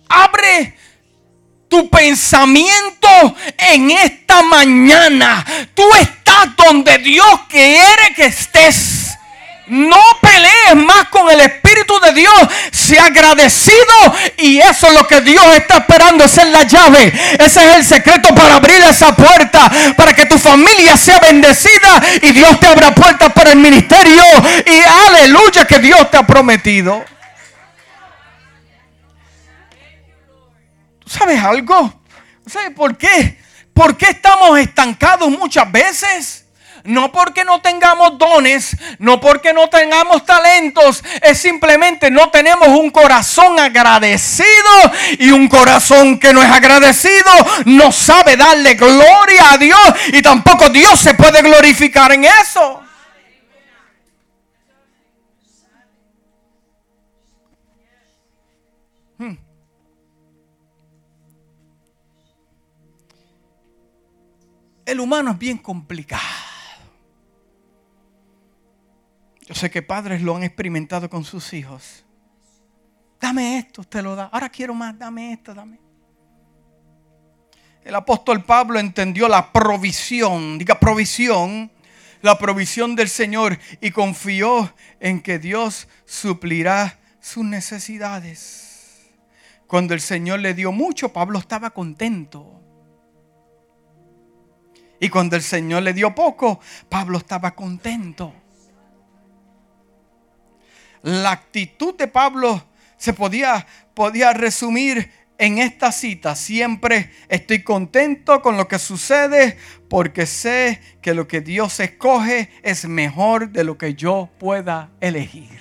[0.10, 0.76] Abre
[1.68, 3.08] tu pensamiento
[3.58, 5.46] en esta mañana.
[5.74, 8.99] Tú estás donde Dios quiere que estés.
[9.70, 12.34] No pelees más con el Espíritu de Dios.
[12.72, 14.16] Sea agradecido.
[14.38, 16.24] Y eso es lo que Dios está esperando.
[16.24, 17.14] Esa es la llave.
[17.40, 19.72] Ese es el secreto para abrir esa puerta.
[19.96, 22.02] Para que tu familia sea bendecida.
[22.24, 24.24] Y Dios te abra puertas para el ministerio.
[24.66, 27.06] Y aleluya que Dios te ha prometido.
[31.00, 32.02] ¿Tú sabes algo?
[32.48, 33.40] ¿Sabes por qué?
[33.74, 36.39] ¿Por qué estamos estancados muchas veces?
[36.84, 42.90] No porque no tengamos dones, no porque no tengamos talentos, es simplemente no tenemos un
[42.90, 44.48] corazón agradecido
[45.18, 47.32] y un corazón que no es agradecido
[47.66, 52.84] no sabe darle gloria a Dios y tampoco Dios se puede glorificar en eso.
[59.18, 59.36] Hmm.
[64.86, 66.49] El humano es bien complicado.
[69.50, 72.06] Yo sé que padres lo han experimentado con sus hijos.
[73.20, 74.26] Dame esto, usted lo da.
[74.26, 75.80] Ahora quiero más, dame esto, dame.
[77.84, 81.72] El apóstol Pablo entendió la provisión, diga provisión,
[82.22, 89.08] la provisión del Señor y confió en que Dios suplirá sus necesidades.
[89.66, 92.62] Cuando el Señor le dio mucho, Pablo estaba contento.
[95.00, 98.32] Y cuando el Señor le dio poco, Pablo estaba contento.
[101.04, 102.64] La actitud de Pablo
[102.98, 106.36] se podía, podía resumir en esta cita.
[106.36, 109.58] Siempre estoy contento con lo que sucede
[109.90, 115.60] porque sé que lo que Dios escoge es mejor de lo que yo pueda elegir.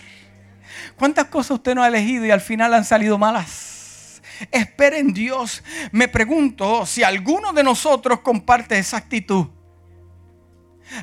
[0.96, 4.20] ¿Cuántas cosas usted no ha elegido y al final han salido malas?
[4.50, 5.62] Espera en Dios.
[5.92, 9.46] Me pregunto si alguno de nosotros comparte esa actitud.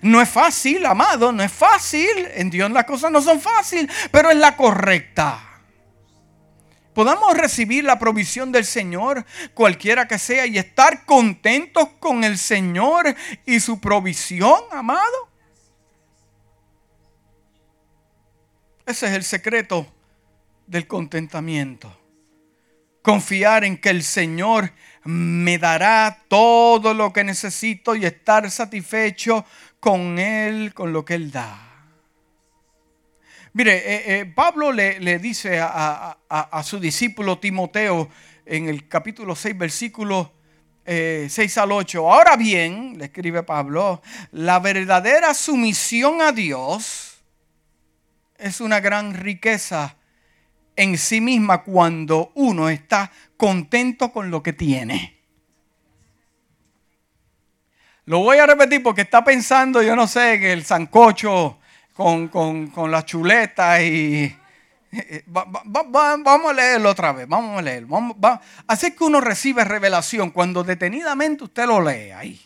[0.02, 2.28] No es fácil, amado, no es fácil.
[2.34, 5.46] En Dios las cosas no son fáciles, pero es la correcta.
[6.96, 13.14] Podamos recibir la provisión del Señor, cualquiera que sea, y estar contentos con el Señor
[13.46, 15.30] y su provisión, amado.
[18.86, 19.86] Ese es el secreto
[20.68, 21.94] del contentamiento.
[23.02, 24.72] Confiar en que el Señor
[25.04, 29.46] me dará todo lo que necesito y estar satisfecho
[29.86, 31.60] con Él, con lo que Él da.
[33.54, 36.18] Mire, eh, eh, Pablo le, dice a,
[36.64, 38.10] su discípulo Timoteo
[38.48, 40.34] en el capítulo 6, versículo
[40.88, 42.12] 6 eh, al 8.
[42.12, 47.22] Ahora bien, le escribe Pablo, la verdadera sumisión a Dios
[48.40, 49.98] es una gran riqueza
[50.76, 55.15] en sí misma cuando uno está contento con lo que tiene.
[58.06, 61.58] Lo voy a repetir porque está pensando, yo no sé, que el sancocho
[61.94, 64.36] con, con, la chuleta y...
[64.92, 67.88] Eh, vamos a leerlo otra vez, vamos a leerlo.
[67.88, 68.16] Vamos,
[68.68, 72.42] Así que uno recibe revelación cuando detenidamente usted lo lee ahí.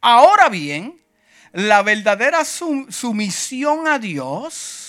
[0.00, 1.00] Ahora bien,
[1.52, 4.84] la verdadera sumisión a Dios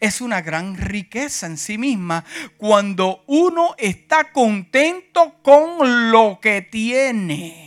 [0.00, 2.24] es una gran riqueza en sí misma
[2.56, 7.63] cuando uno está contento con lo que tiene.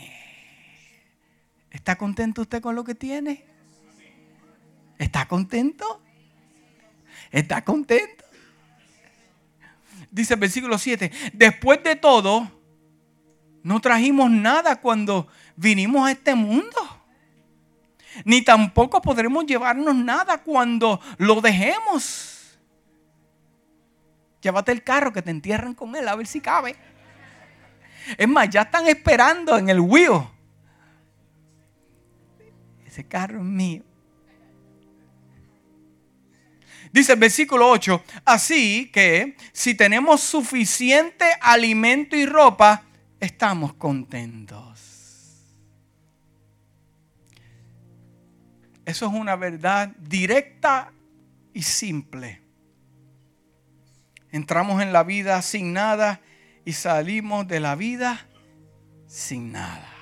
[1.87, 3.45] ¿Está contento usted con lo que tiene?
[4.97, 6.01] ¿Está contento?
[7.31, 8.25] ¿Está contento?
[10.11, 12.51] Dice el versículo 7, después de todo,
[13.63, 16.75] no trajimos nada cuando vinimos a este mundo.
[18.25, 22.59] Ni tampoco podremos llevarnos nada cuando lo dejemos.
[24.41, 26.75] Llévate el carro que te entierran con él a ver si cabe.
[28.17, 30.35] Es más, ya están esperando en el wheel.
[33.05, 33.83] Carro mío.
[36.91, 42.83] Dice el versículo 8, así que si tenemos suficiente alimento y ropa,
[43.19, 44.87] estamos contentos.
[48.85, 50.93] Eso es una verdad directa
[51.53, 52.41] y simple.
[54.31, 56.21] Entramos en la vida sin nada
[56.63, 58.27] y salimos de la vida
[59.07, 59.96] sin nada.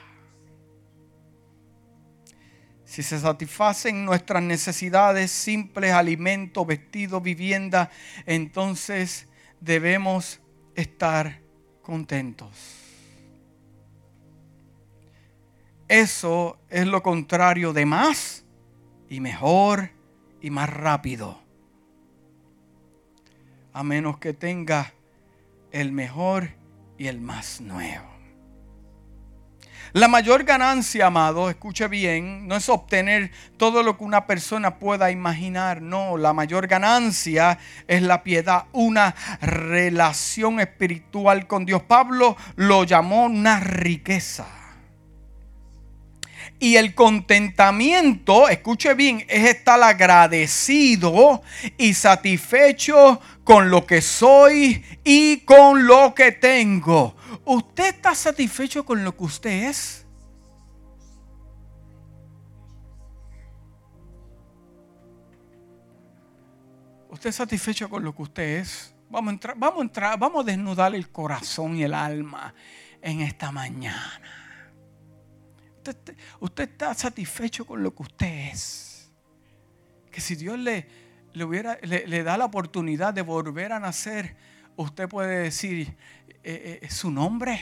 [2.95, 7.91] Si se satisfacen nuestras necesidades simples, alimento, vestido, vivienda,
[8.25, 9.27] entonces
[9.59, 10.39] debemos
[10.75, 11.41] estar
[11.81, 12.47] contentos.
[15.89, 18.45] Eso es lo contrario de más
[19.09, 19.91] y mejor
[20.39, 21.37] y más rápido.
[23.73, 24.93] A menos que tenga
[25.73, 26.51] el mejor
[26.97, 28.14] y el más nuevo.
[29.95, 35.09] La mayor ganancia, amado, escuche bien, no es obtener todo lo que una persona pueda
[35.09, 41.81] imaginar, no, la mayor ganancia es la piedad, una relación espiritual con Dios.
[41.83, 44.45] Pablo lo llamó una riqueza.
[46.59, 51.41] Y el contentamiento, escuche bien, es estar agradecido
[51.77, 57.15] y satisfecho con lo que soy y con lo que tengo.
[57.43, 60.05] ¿Usted está satisfecho con lo que usted es?
[67.09, 68.93] ¿Usted es satisfecho con lo que usted es?
[69.09, 72.53] Vamos a entrar, vamos a entrar, vamos a desnudar el corazón y el alma
[73.01, 74.21] en esta mañana.
[75.77, 79.11] Usted, usted está satisfecho con lo que usted es.
[80.11, 80.87] Que si Dios le,
[81.33, 84.35] le, hubiera, le, da la oportunidad de volver a nacer,
[84.75, 85.95] usted puede decir,
[86.47, 87.59] eh, eh, su nombre.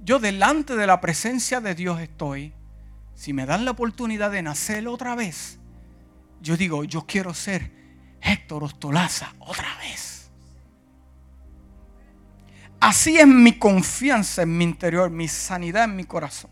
[0.00, 2.52] Yo delante de la presencia de Dios estoy.
[3.14, 5.58] Si me dan la oportunidad de nacer otra vez,
[6.42, 7.72] yo digo, yo quiero ser
[8.20, 10.30] Héctor Ostolaza otra vez.
[12.78, 16.50] Así es mi confianza en mi interior, mi sanidad en mi corazón.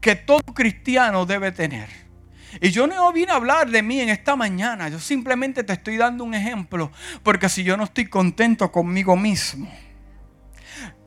[0.00, 2.09] Que todo cristiano debe tener.
[2.60, 4.88] Y yo no vine a hablar de mí en esta mañana.
[4.88, 6.90] Yo simplemente te estoy dando un ejemplo.
[7.22, 9.70] Porque si yo no estoy contento conmigo mismo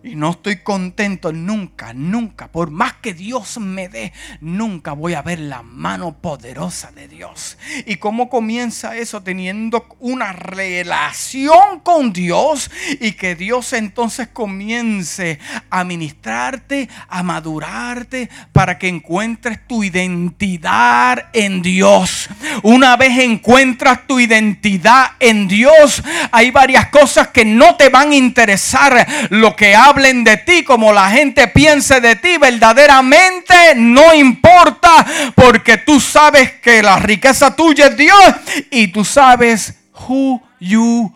[0.03, 2.49] y no estoy contento nunca, nunca.
[2.49, 7.57] Por más que Dios me dé, nunca voy a ver la mano poderosa de Dios.
[7.85, 9.23] ¿Y cómo comienza eso?
[9.23, 15.39] Teniendo una relación con Dios y que Dios entonces comience
[15.69, 22.27] a ministrarte, a madurarte para que encuentres tu identidad en Dios.
[22.61, 28.15] Una vez encuentras tu identidad en Dios, hay varias cosas que no te van a
[28.15, 29.07] interesar.
[29.29, 35.77] Lo que hablen de ti, como la gente piense de ti, verdaderamente no importa porque
[35.77, 38.35] tú sabes que la riqueza tuya es Dios
[38.71, 39.77] y tú sabes
[40.07, 41.13] who you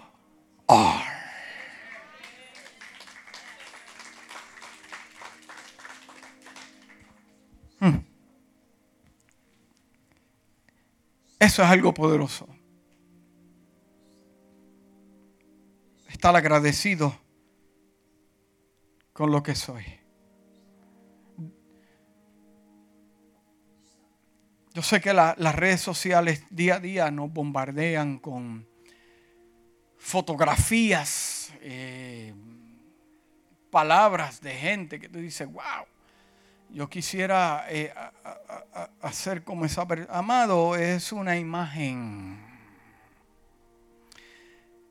[0.68, 1.06] are.
[7.80, 7.98] Hmm.
[11.40, 12.48] Eso es algo poderoso.
[16.10, 17.27] Estar agradecido
[19.18, 19.84] con lo que soy.
[24.76, 28.68] Yo sé que las redes sociales día a día nos bombardean con
[29.98, 32.32] fotografías, eh,
[33.72, 35.88] palabras de gente que tú dices, wow,
[36.70, 37.92] yo quisiera eh,
[39.02, 40.16] hacer como esa persona.
[40.16, 42.38] Amado, es una imagen.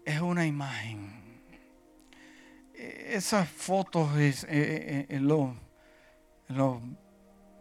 [0.05, 1.06] Es una imagen.
[2.77, 5.29] Esas fotos eh, en,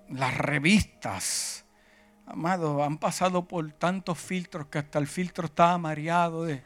[0.09, 1.65] las revistas,
[2.25, 6.63] amado, han pasado por tantos filtros que hasta el filtro estaba mareado de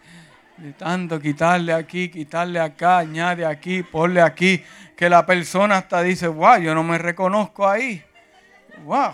[0.61, 4.61] de tanto quitarle aquí, quitarle acá, añade aquí, ponle aquí,
[4.95, 8.03] que la persona hasta dice, wow, yo no me reconozco ahí.
[8.83, 9.13] Wow.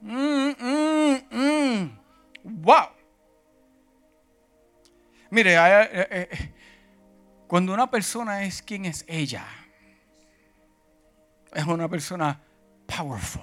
[0.00, 1.98] Mm, mm, mm.
[2.44, 2.88] Wow.
[5.30, 6.52] Mire, eh, eh, eh,
[7.48, 9.46] cuando una persona es quien es ella,
[11.54, 12.38] es una persona
[12.86, 13.42] powerful.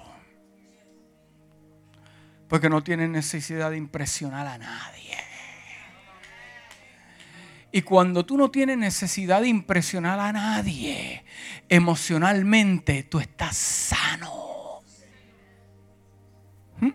[2.48, 5.16] Porque no tiene necesidad de impresionar a nadie.
[7.72, 11.24] Y cuando tú no tienes necesidad de impresionar a nadie,
[11.68, 14.82] emocionalmente tú estás sano.
[16.78, 16.92] ¿Mm?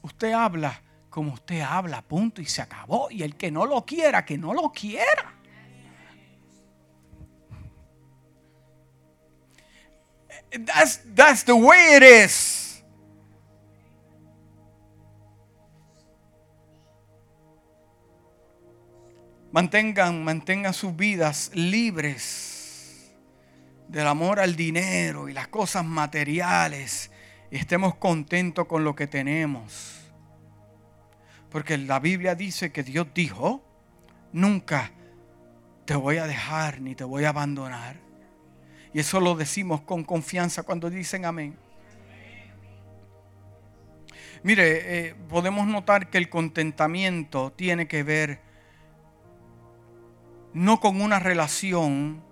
[0.00, 0.87] Usted habla
[1.18, 3.10] como usted habla, punto, y se acabó.
[3.10, 5.34] Y el que no lo quiera, que no lo quiera.
[10.64, 12.84] That's, that's the way it is.
[19.50, 23.10] Mantengan, mantengan sus vidas libres
[23.88, 27.10] del amor al dinero y las cosas materiales.
[27.50, 29.97] Y estemos contentos con lo que tenemos.
[31.50, 33.62] Porque la Biblia dice que Dios dijo,
[34.32, 34.92] nunca
[35.84, 37.96] te voy a dejar ni te voy a abandonar.
[38.92, 41.56] Y eso lo decimos con confianza cuando dicen amén.
[44.42, 48.40] Mire, eh, podemos notar que el contentamiento tiene que ver
[50.52, 52.22] no con una relación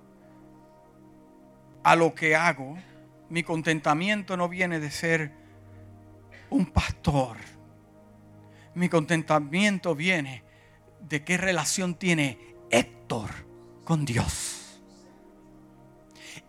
[1.83, 2.77] a lo que hago.
[3.29, 5.33] Mi contentamiento no viene de ser
[6.51, 7.37] un pastor.
[8.77, 10.45] Mi contentamiento viene
[11.01, 12.39] de qué relación tiene
[12.71, 13.31] Héctor
[13.85, 14.83] con Dios.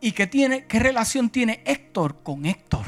[0.01, 2.85] ¿Y qué, tiene, qué relación tiene Héctor con Héctor?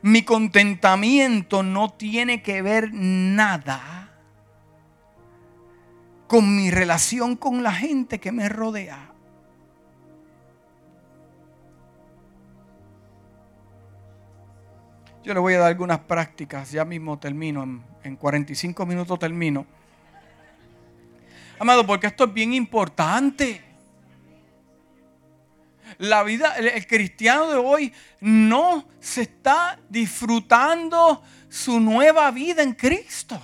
[0.00, 4.10] Mi contentamiento no tiene que ver nada
[6.26, 9.13] con mi relación con la gente que me rodea.
[15.24, 19.64] Yo le voy a dar algunas prácticas, ya mismo termino, en, 45 minutos termino.
[21.58, 23.62] Amado, porque esto es bien importante.
[25.96, 33.40] La vida, el cristiano de hoy no se está disfrutando su nueva vida en Cristo.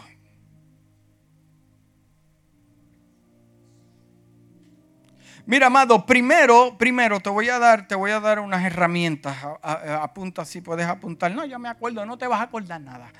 [5.50, 9.36] Mira, amado, primero, primero te voy a dar, te voy a dar unas herramientas.
[9.60, 11.32] apunta si puedes apuntar.
[11.32, 13.10] No, yo me acuerdo, no te vas a acordar nada.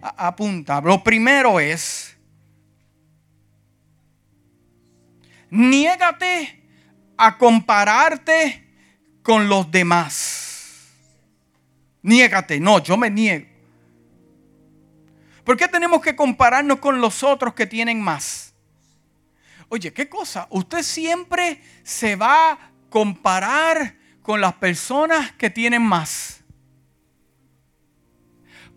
[0.00, 0.80] apunta.
[0.80, 2.16] Lo primero es,
[5.50, 6.62] niégate
[7.16, 8.64] a compararte
[9.24, 10.88] con los demás.
[12.00, 13.48] Niégate, no, yo me niego.
[15.42, 18.51] ¿Por qué tenemos que compararnos con los otros que tienen más?
[19.72, 20.46] Oye, ¿qué cosa?
[20.50, 22.58] Usted siempre se va a
[22.90, 26.44] comparar con las personas que tienen más.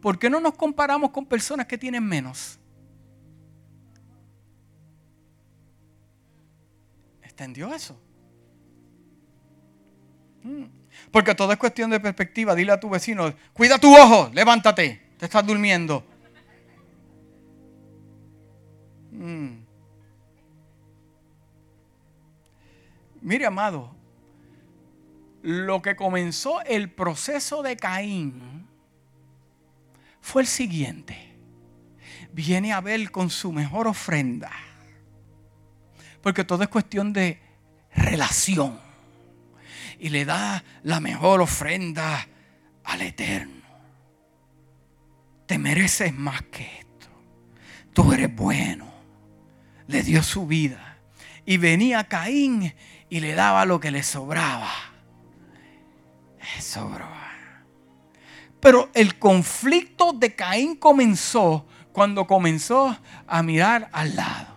[0.02, 2.58] ¿Por qué no nos comparamos con personas que tienen menos?
[7.24, 8.02] ¿Entendió eso?
[10.44, 10.64] Mm.
[11.12, 12.56] Porque todo es cuestión de perspectiva.
[12.56, 16.06] Dile a tu vecino, cuida tu ojo, levántate, te estás durmiendo.
[19.12, 19.65] Mm.
[23.26, 23.96] Mire, amado,
[25.42, 28.68] lo que comenzó el proceso de Caín
[30.22, 31.36] fue el siguiente.
[32.34, 34.52] Viene Abel con su mejor ofrenda.
[36.22, 37.42] Porque todo es cuestión de
[37.96, 38.80] relación.
[39.98, 42.28] Y le da la mejor ofrenda
[42.84, 43.66] al Eterno.
[45.48, 47.08] Te mereces más que esto.
[47.92, 48.86] Tú eres bueno.
[49.88, 51.00] Le dio su vida.
[51.44, 52.74] Y venía Caín
[53.16, 54.70] y le daba lo que le sobraba.
[56.60, 57.08] Sobró.
[58.60, 64.56] Pero el conflicto de Caín comenzó cuando comenzó a mirar al lado.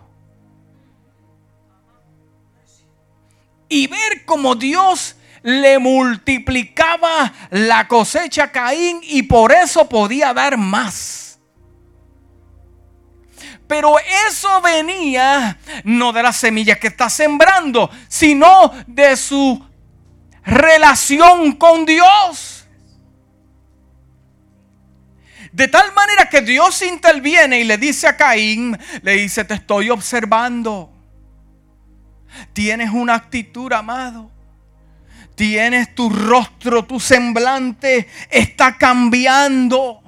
[3.69, 10.57] y ver cómo Dios le multiplicaba la cosecha a Caín y por eso podía dar
[10.57, 11.28] más.
[13.69, 13.97] Pero
[14.27, 19.65] eso venía no de la semilla que está sembrando, sino de su
[20.43, 22.67] relación con Dios.
[25.53, 29.91] De tal manera que Dios interviene y le dice a Caín, le dice, te estoy
[29.91, 30.93] observando.
[32.53, 34.31] Tienes una actitud, amado.
[35.35, 40.03] Tienes tu rostro, tu semblante está cambiando.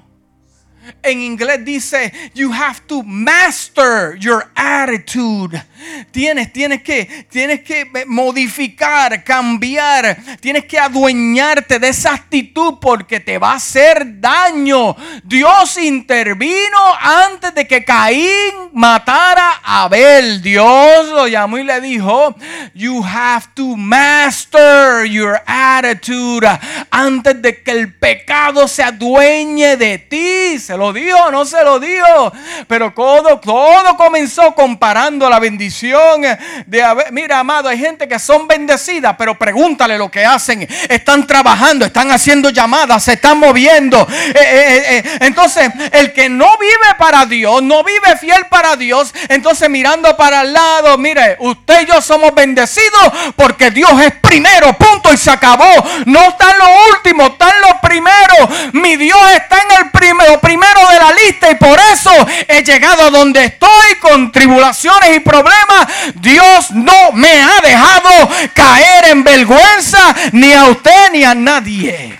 [1.02, 5.62] En inglés dice, you have to master your attitude.
[6.10, 10.16] Tienes, tienes que, tienes que modificar, cambiar.
[10.40, 14.96] Tienes que adueñarte de esa actitud porque te va a hacer daño.
[15.24, 20.42] Dios intervino antes de que Caín matara a Abel.
[20.42, 22.34] Dios lo llamó y le dijo,
[22.74, 26.46] you have to master your attitude
[26.90, 32.32] antes de que el pecado se adueñe de ti lo dijo, no se lo dijo.
[32.66, 36.22] Pero todo, todo comenzó comparando la bendición
[36.66, 37.12] de haber.
[37.12, 40.66] Mira, amado, hay gente que son bendecidas, pero pregúntale lo que hacen.
[40.88, 44.06] Están trabajando, están haciendo llamadas, se están moviendo.
[44.10, 49.14] Eh, eh, eh, entonces, el que no vive para Dios, no vive fiel para Dios,
[49.28, 54.72] entonces mirando para el lado, mire, usted y yo somos bendecidos porque Dios es primero,
[54.74, 55.70] punto y se acabó.
[56.06, 58.48] No está en lo último, está en lo primero.
[58.72, 62.10] Mi Dios está en el primero, primero de la lista y por eso
[62.48, 65.86] he llegado a donde estoy con tribulaciones y problemas.
[66.16, 72.18] Dios no me ha dejado caer en vergüenza ni a usted ni a nadie.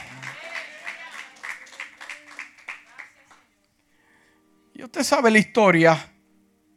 [4.74, 6.11] Y usted sabe la historia,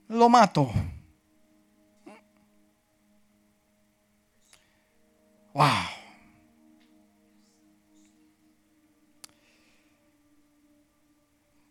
[0.09, 0.71] lo mato.
[5.53, 6.02] Wow.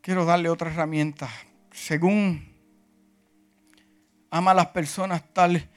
[0.03, 1.31] Quiero darle otra herramienta.
[1.71, 2.53] Según
[4.31, 5.71] ama a las personas tal.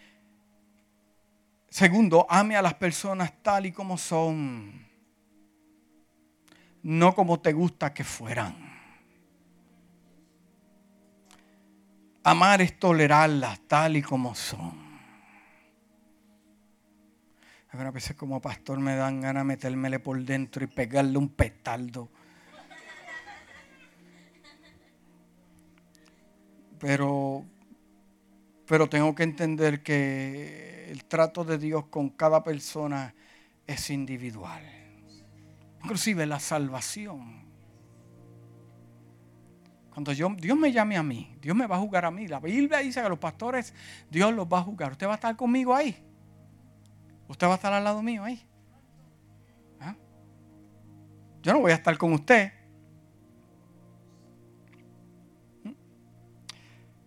[1.69, 4.85] Segundo, ame a las personas tal y como son.
[6.83, 8.73] No como te gusta que fueran.
[12.23, 14.83] Amar es tolerarlas tal y como son.
[17.71, 22.09] A veces como pastor me dan ganas de metérmele por dentro y pegarle un petaldo.
[26.79, 27.45] Pero,
[28.67, 33.13] pero tengo que entender que el trato de Dios con cada persona
[33.67, 34.63] es individual.
[35.83, 37.45] Inclusive la salvación.
[39.95, 42.27] Cuando yo, Dios me llame a mí, Dios me va a jugar a mí.
[42.27, 43.73] La Biblia dice que los pastores,
[44.09, 44.91] Dios los va a jugar.
[44.91, 45.95] ¿Usted va a estar conmigo ahí?
[47.27, 48.45] ¿Usted va a estar al lado mío ahí?
[49.79, 49.95] ¿Ah?
[51.41, 52.51] Yo no voy a estar con usted.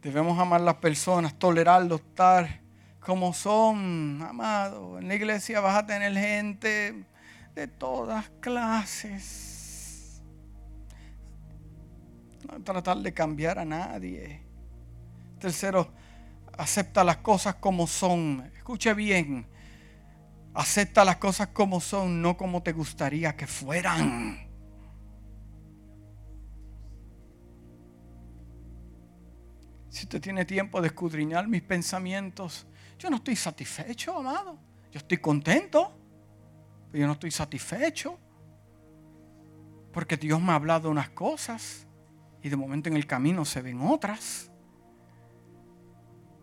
[0.03, 2.61] Debemos amar las personas, tolerarlos, estar
[3.01, 4.99] como son, amado.
[4.99, 7.05] En la iglesia vas a tener gente
[7.55, 10.23] de todas clases.
[12.49, 14.43] No tratar de cambiar a nadie.
[15.41, 15.93] Tercero,
[16.57, 18.51] acepta las cosas como son.
[18.57, 19.49] Escuche bien.
[20.55, 24.48] Acepta las cosas como son, no como te gustaría que fueran.
[29.99, 32.69] Si usted tiene tiempo de escudriñar mis pensamientos,
[33.01, 34.57] yo no estoy satisfecho, amado.
[34.93, 35.93] Yo estoy contento,
[36.93, 38.17] pero yo no estoy satisfecho.
[39.93, 41.85] Porque Dios me ha hablado unas cosas
[42.45, 44.53] y de momento en el camino se ven otras.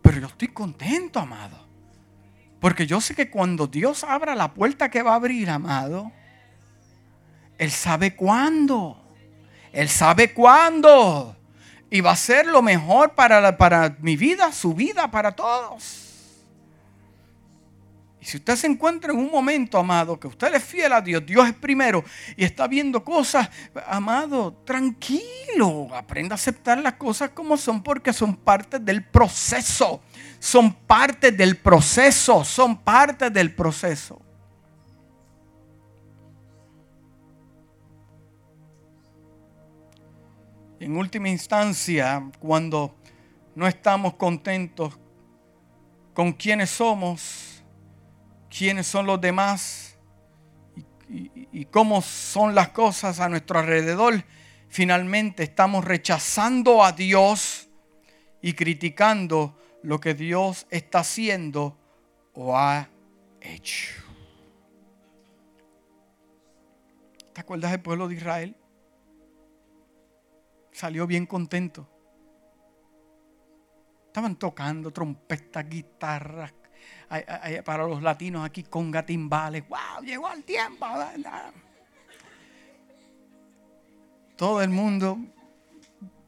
[0.01, 1.65] Pero yo estoy contento, amado.
[2.59, 6.11] Porque yo sé que cuando Dios abra la puerta que va a abrir, amado,
[7.57, 9.01] Él sabe cuándo.
[9.71, 11.37] Él sabe cuándo
[11.89, 16.01] y va a ser lo mejor para, para mi vida, su vida, para todos.
[18.19, 21.23] Y si usted se encuentra en un momento, amado, que usted es fiel a Dios,
[21.25, 22.03] Dios es primero
[22.35, 23.49] y está viendo cosas,
[23.85, 30.01] amado, tranquilo, aprenda a aceptar las cosas como son porque son parte del proceso.
[30.39, 34.24] Son parte del proceso, son parte del proceso.
[40.85, 42.95] En última instancia, cuando
[43.55, 44.95] no estamos contentos
[46.13, 47.63] con quiénes somos,
[48.55, 49.97] quiénes son los demás
[51.09, 54.23] y, cómo son las cosas a nuestro alrededor,
[54.69, 57.67] finalmente estamos rechazando a Dios
[58.43, 61.75] y criticando lo que Dios está haciendo
[62.35, 62.87] o ha
[63.41, 64.03] hecho.
[67.33, 68.55] ¿Te acuerdas del pueblo de Israel?
[70.75, 71.87] Salió bien contento.
[74.07, 76.53] Estaban tocando trompetas, guitarras.
[77.63, 79.63] Para los latinos aquí con gatimbales.
[79.69, 80.03] ¡Wow!
[80.03, 80.85] Llegó el tiempo.
[84.35, 85.17] Todo el mundo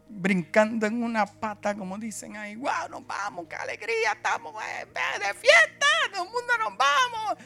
[0.07, 2.55] brincando en una pata, como dicen ahí.
[2.55, 2.89] ¡Wow!
[2.89, 7.37] Nos vamos, qué alegría, estamos eh, de fiesta, todo el mundo nos vamos.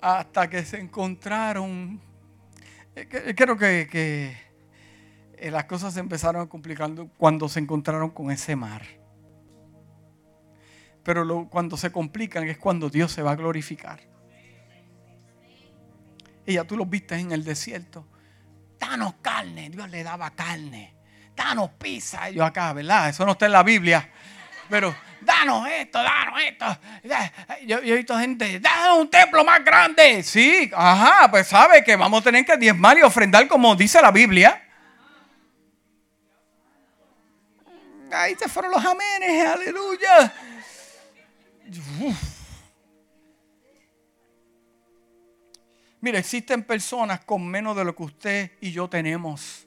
[0.00, 2.00] Hasta que se encontraron.
[2.94, 4.47] Eh, creo que
[5.40, 8.82] eh, las cosas se empezaron complicando cuando se encontraron con ese mar.
[11.02, 14.00] Pero cuando se complican es cuando Dios se va a glorificar.
[16.46, 18.06] Y ya tú los viste en el desierto.
[18.78, 19.70] Danos carne.
[19.70, 20.98] Dios le daba carne
[21.38, 22.28] danos pizza.
[22.30, 23.08] Yo acá, ¿verdad?
[23.08, 24.06] Eso no está en la Biblia.
[24.68, 26.78] Pero, danos esto, danos esto.
[27.64, 30.22] Yo, he visto gente, danos un templo más grande.
[30.22, 34.10] Sí, ajá, pues sabe que vamos a tener que diezmar y ofrendar como dice la
[34.10, 34.62] Biblia.
[38.10, 40.34] Ahí se fueron los amenes, aleluya.
[46.00, 49.66] Mire, existen personas con menos de lo que usted y yo tenemos.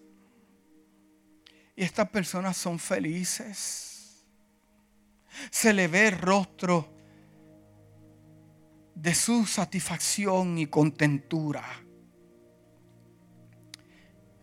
[1.75, 4.25] Y estas personas son felices.
[5.49, 6.93] Se le ve el rostro
[8.95, 11.63] de su satisfacción y contentura.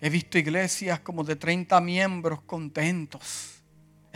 [0.01, 3.58] He visto iglesias como de 30 miembros contentos,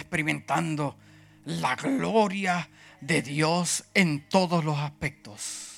[0.03, 0.97] experimentando
[1.45, 2.69] la gloria
[3.01, 5.69] de Dios en todos los aspectos.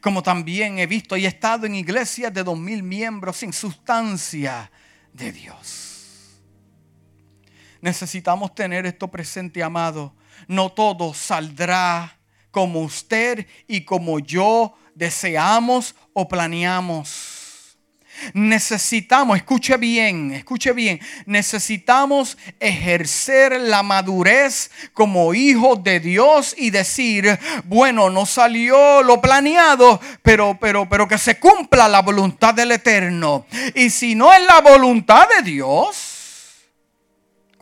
[0.00, 4.70] Como también he visto y he estado en iglesias de dos mil miembros sin sustancia
[5.12, 6.40] de Dios.
[7.80, 10.14] Necesitamos tener esto presente, amado.
[10.48, 12.18] No todo saldrá
[12.50, 17.33] como usted y como yo deseamos o planeamos.
[18.32, 27.38] Necesitamos, escuche bien, escuche bien, necesitamos ejercer la madurez como hijos de Dios y decir,
[27.64, 33.46] bueno, no salió lo planeado, pero, pero, pero que se cumpla la voluntad del Eterno.
[33.74, 36.13] Y si no es la voluntad de Dios,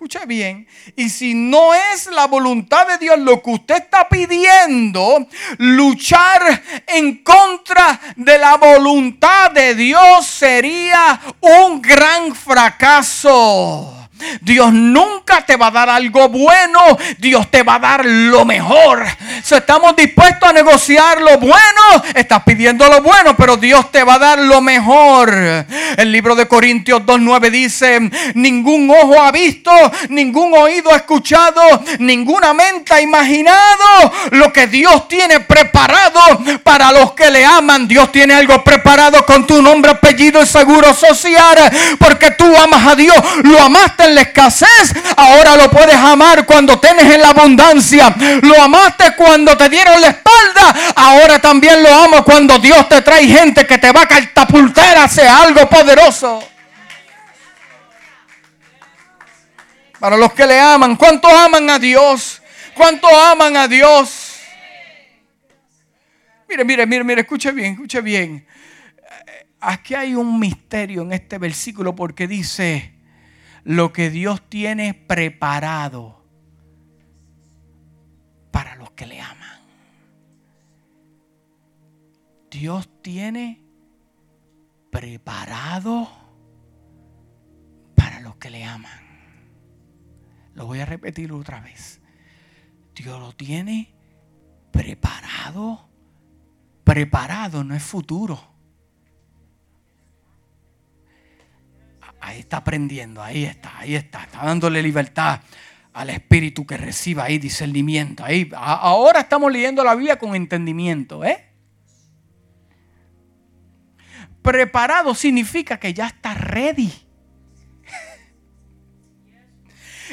[0.03, 0.67] Escucha bien.
[0.97, 5.29] Y si no es la voluntad de Dios lo que usted está pidiendo,
[5.59, 14.02] luchar en contra de la voluntad de Dios sería un gran fracaso.
[14.41, 19.05] Dios nunca te va a dar algo bueno, Dios te va a dar lo mejor.
[19.43, 24.15] Si estamos dispuestos a negociar lo bueno, estás pidiendo lo bueno, pero Dios te va
[24.15, 25.33] a dar lo mejor.
[25.97, 28.01] El libro de Corintios 2.9 dice,
[28.35, 29.71] ningún ojo ha visto,
[30.09, 31.63] ningún oído ha escuchado,
[31.99, 36.21] ninguna mente ha imaginado lo que Dios tiene preparado
[36.63, 37.89] para los que le aman.
[37.89, 41.59] Dios tiene algo preparado con tu nombre, apellido y seguro social,
[41.99, 47.05] porque tú amas a Dios, lo amaste la escasez, ahora lo puedes amar cuando tienes
[47.05, 48.15] en la abundancia.
[48.43, 53.27] Lo amaste cuando te dieron la espalda, ahora también lo amo cuando Dios te trae
[53.27, 56.49] gente que te va a catapultar hacia algo poderoso.
[59.99, 62.43] Para los que le aman, ¿cuánto aman a Dios?
[62.75, 64.33] ¿Cuánto aman a Dios?
[66.49, 68.47] Mire, mire, mire, mire, escuche bien, escuche bien.
[69.61, 72.93] Aquí hay un misterio en este versículo porque dice,
[73.65, 76.25] lo que Dios tiene preparado
[78.51, 79.61] para los que le aman.
[82.51, 83.63] Dios tiene
[84.91, 86.09] preparado
[87.95, 89.01] para los que le aman.
[90.55, 92.01] Lo voy a repetir otra vez.
[92.95, 93.95] Dios lo tiene
[94.71, 95.89] preparado.
[96.85, 98.52] Preparado no es futuro.
[102.23, 104.23] Ahí está aprendiendo, ahí está, ahí está.
[104.23, 105.41] Está dándole libertad
[105.93, 108.25] al espíritu que reciba ahí discernimiento.
[108.25, 111.49] Ahí, ahora estamos leyendo la Biblia con entendimiento, ¿eh?
[114.41, 116.93] Preparado significa que ya está ready.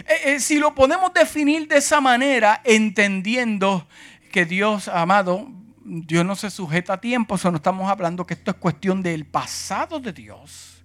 [0.08, 3.86] Eh, eh, si lo podemos definir de esa manera, entendiendo
[4.32, 5.52] que Dios, amado,
[5.84, 9.26] Dios no se sujeta a tiempo, eso no estamos hablando que esto es cuestión del
[9.26, 10.79] pasado de Dios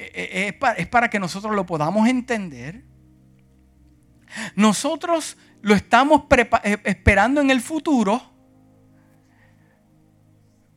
[0.00, 2.84] eh, eh, es para, que nosotros lo podamos entender.
[4.54, 6.22] Nosotros lo estamos
[6.64, 8.22] eh, esperando en el futuro,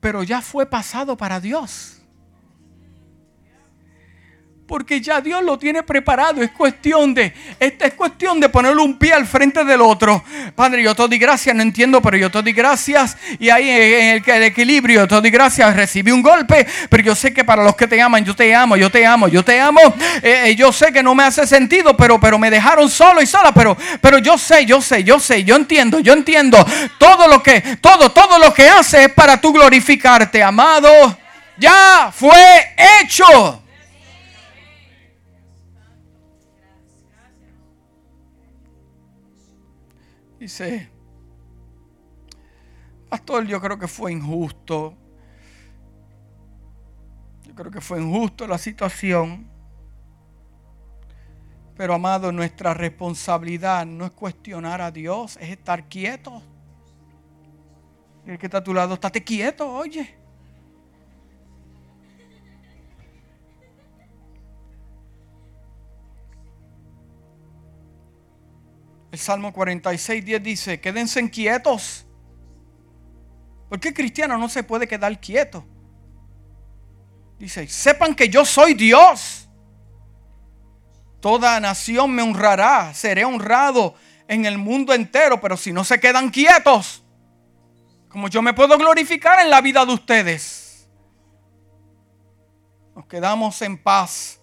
[0.01, 2.02] pero ya fue pasado para Dios.
[4.65, 6.41] Porque ya Dios lo tiene preparado.
[6.41, 10.23] Es cuestión de, esta es cuestión de ponerle un pie al frente del otro.
[10.55, 13.17] Padre, yo te doy gracias, no entiendo, pero yo te doy gracias.
[13.39, 17.33] Y ahí en el, equilibrio, yo te doy gracias, recibí un golpe, pero yo sé
[17.33, 19.81] que para los que te aman, yo te amo, yo te amo, yo te amo.
[20.21, 23.27] Eh, eh, yo sé que no me hace sentido, pero, pero me dejaron solo y
[23.27, 23.53] sola.
[23.53, 26.65] Pero, pero yo sé, yo sé, yo sé, yo entiendo, yo entiendo.
[26.97, 31.17] Todo lo que, todo, todo lo que hace es para tú glorificarte, amado.
[31.57, 33.62] Ya fue hecho.
[40.43, 40.89] Dice,
[43.07, 44.93] pastor, yo creo que fue injusto.
[47.47, 49.49] Yo creo que fue injusto la situación.
[51.77, 56.43] Pero amado, nuestra responsabilidad no es cuestionar a Dios, es estar quieto.
[58.25, 60.13] El que está a tu lado, estate quieto, oye.
[69.13, 72.03] El Salmo 46, 10 dice, quédense quietos.
[73.69, 75.63] ¿Por qué cristiano no se puede quedar quieto?
[77.37, 79.47] Dice, sepan que yo soy Dios.
[81.19, 83.93] Toda nación me honrará, seré honrado
[84.27, 87.03] en el mundo entero, pero si no se quedan quietos,
[88.09, 90.89] como yo me puedo glorificar en la vida de ustedes,
[92.95, 94.39] nos quedamos en paz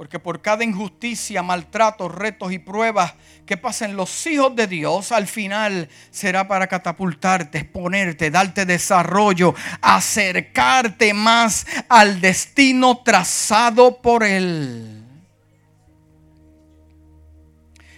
[0.00, 3.12] porque por cada injusticia, maltrato, retos y pruebas
[3.44, 11.12] que pasen los hijos de Dios, al final será para catapultarte, exponerte, darte desarrollo, acercarte
[11.12, 15.04] más al destino trazado por Él.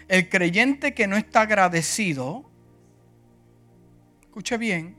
[0.09, 2.51] El creyente que no está agradecido,
[4.23, 4.97] escuche bien,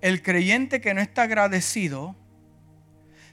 [0.00, 2.14] el creyente que no está agradecido,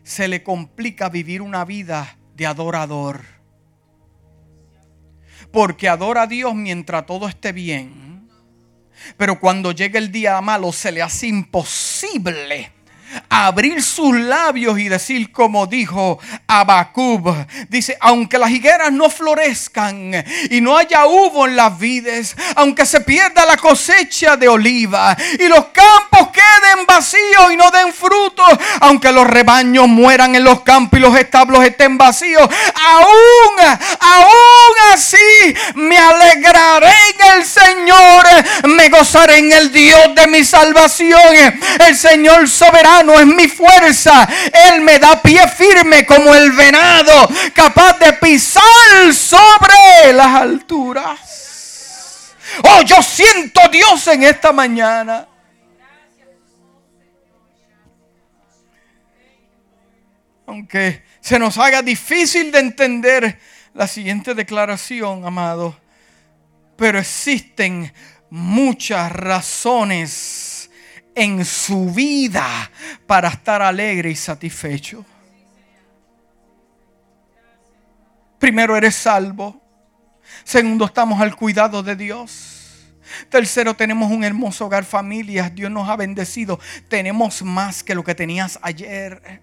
[0.01, 3.21] se le complica vivir una vida de adorador.
[5.51, 8.29] Porque adora a Dios mientras todo esté bien.
[9.17, 12.71] Pero cuando llega el día malo se le hace imposible
[13.29, 17.35] abrir sus labios y decir como dijo Abacub.
[17.67, 23.01] Dice, aunque las higueras no florezcan y no haya uvo en las vides, aunque se
[23.01, 28.43] pierda la cosecha de oliva y los campos queden vacíos y no den fruto,
[28.81, 35.55] aunque los rebaños mueran en los campos y los establos estén vacíos, aún, aún así
[35.75, 38.25] me alegraré en el Señor,
[38.65, 41.19] me gozaré en el Dios de mi salvación,
[41.87, 44.27] el Señor soberano no es mi fuerza.
[44.67, 52.35] Él me da pie firme como el venado, capaz de pisar sobre las alturas.
[52.63, 55.27] Oh, yo siento Dios en esta mañana.
[60.47, 63.39] Aunque se nos haga difícil de entender
[63.75, 65.79] la siguiente declaración, amado,
[66.75, 67.93] pero existen
[68.31, 70.48] muchas razones
[71.15, 72.71] en su vida
[73.05, 75.05] para estar alegre y satisfecho.
[78.37, 79.61] Primero, eres salvo.
[80.43, 82.59] Segundo, estamos al cuidado de Dios.
[83.29, 85.53] Tercero, tenemos un hermoso hogar, familias.
[85.53, 86.59] Dios nos ha bendecido.
[86.87, 89.41] Tenemos más que lo que tenías ayer.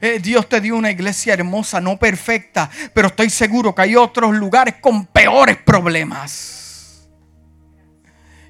[0.00, 4.34] Eh, Dios te dio una iglesia hermosa, no perfecta, pero estoy seguro que hay otros
[4.34, 7.08] lugares con peores problemas.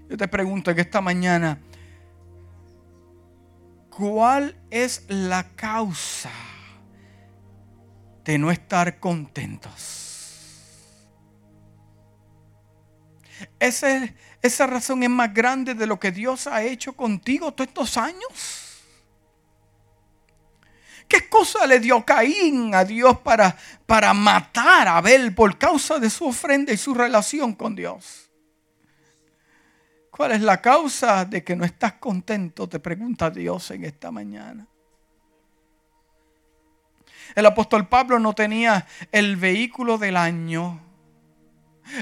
[0.08, 1.58] Yo te pregunto que esta mañana,
[3.98, 6.30] ¿Cuál es la causa
[8.22, 9.98] de no estar contentos?
[13.58, 18.84] Esa, razón es más grande de lo que Dios ha hecho contigo todos estos años.
[21.08, 26.08] ¿Qué cosa le dio Caín a Dios para, para matar a Abel por causa de
[26.08, 28.27] su ofrenda y su relación con Dios?
[30.18, 32.68] ¿Cuál es la causa de que no estás contento?
[32.68, 34.66] Te pregunta Dios en esta mañana.
[37.36, 40.80] El apóstol Pablo no tenía el vehículo del año.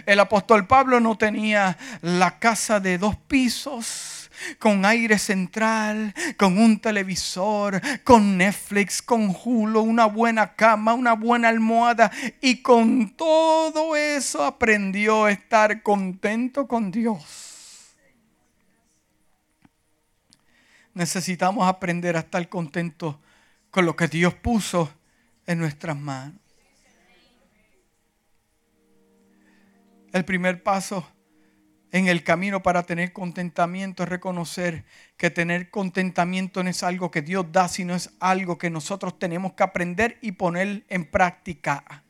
[0.07, 6.81] El apóstol Pablo no tenía la casa de dos pisos con aire central, con un
[6.81, 12.11] televisor, con Netflix, con Hulu, una buena cama, una buena almohada.
[12.41, 17.56] Y con todo eso aprendió a estar contento con Dios.
[20.97, 23.17] Necesitamos aprender a estar contentos
[23.71, 24.91] con lo que Dios puso
[25.47, 26.41] en nuestras manos.
[30.11, 31.07] El primer paso
[31.93, 34.87] en el camino para tener contentamiento es reconocer
[35.19, 39.53] que tener contentamiento no es algo que Dios da, sino es algo que nosotros tenemos
[39.53, 42.06] que aprender y poner en práctica.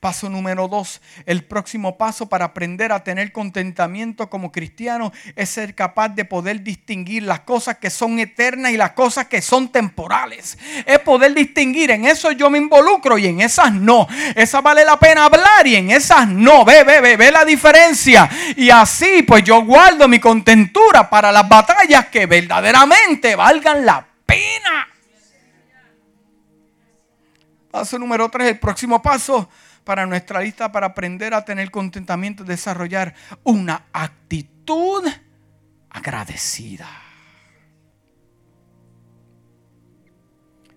[0.00, 5.74] Paso número dos, el próximo paso para aprender a tener contentamiento como cristiano es ser
[5.74, 10.58] capaz de poder distinguir las cosas que son eternas y las cosas que son temporales.
[10.86, 14.06] Es poder distinguir, en eso yo me involucro y en esas no.
[14.34, 16.64] Esas vale la pena hablar y en esas no.
[16.64, 18.28] Ve, ve, ve, ve la diferencia.
[18.56, 24.93] Y así pues yo guardo mi contentura para las batallas que verdaderamente valgan la pena.
[27.74, 29.48] Paso número tres, el próximo paso
[29.82, 35.02] para nuestra lista para aprender a tener contentamiento, desarrollar una actitud
[35.90, 36.88] agradecida.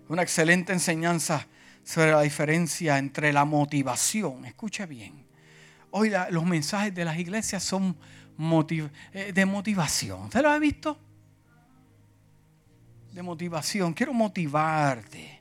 [0.08, 1.46] Una excelente enseñanza
[1.84, 4.44] sobre la diferencia entre la motivación.
[4.44, 5.24] Escucha bien.
[5.92, 7.96] Hoy los mensajes de las iglesias son
[9.12, 10.22] eh, de motivación.
[10.22, 10.98] ¿Usted lo ha visto?
[13.12, 13.94] De motivación.
[13.94, 15.37] Quiero motivarte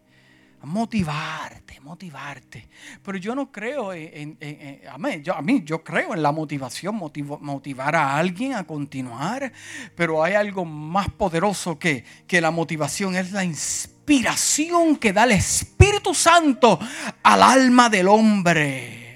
[0.68, 2.68] motivarte, motivarte.
[3.02, 4.38] Pero yo no creo en,
[4.92, 9.52] a, mí, yo, a mí, yo creo en la motivación, motivar a alguien a continuar,
[9.96, 15.32] pero hay algo más poderoso que, que la motivación, es la inspiración que da el
[15.32, 16.80] Espíritu Santo
[17.24, 19.07] al alma del hombre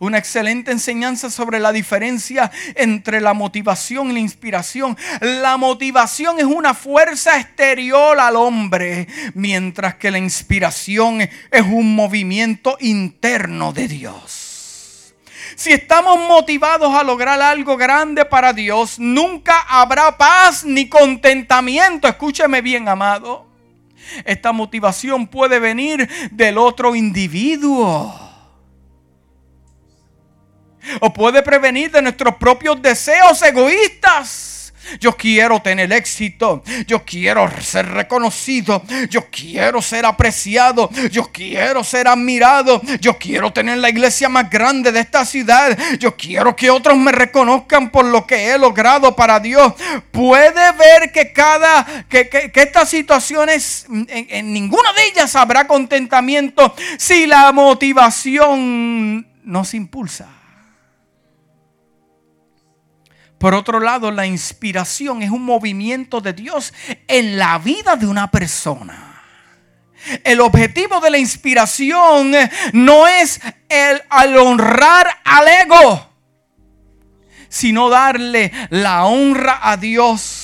[0.00, 4.96] una excelente enseñanza sobre la diferencia entre la motivación y la inspiración.
[5.20, 12.76] La motivación es una fuerza exterior al hombre, mientras que la inspiración es un movimiento
[12.80, 15.14] interno de Dios.
[15.54, 22.08] Si estamos motivados a lograr algo grande para Dios, nunca habrá paz ni contentamiento.
[22.08, 23.46] Escúcheme bien, amado.
[24.24, 28.29] Esta motivación puede venir del otro individuo
[31.00, 34.50] o puede prevenir de nuestros propios deseos egoístas.
[34.98, 36.62] Yo quiero tener éxito.
[36.86, 38.82] Yo quiero ser reconocido.
[39.08, 40.90] Yo quiero ser apreciado.
[41.10, 42.80] Yo quiero ser admirado.
[43.00, 45.78] Yo quiero tener la iglesia más grande de esta ciudad.
[45.98, 49.74] Yo quiero que otros me reconozcan por lo que he logrado para Dios.
[50.10, 57.26] Puede ver que cada que, estas situaciones en, en ninguna de ellas habrá contentamiento si
[57.26, 60.39] la motivación no se impulsa.
[63.40, 66.74] Por otro lado, la inspiración es un movimiento de Dios
[67.08, 69.22] en la vida de una persona.
[70.24, 72.32] El objetivo de la inspiración
[72.74, 76.10] no es el al honrar al ego,
[77.48, 80.39] sino darle la honra a Dios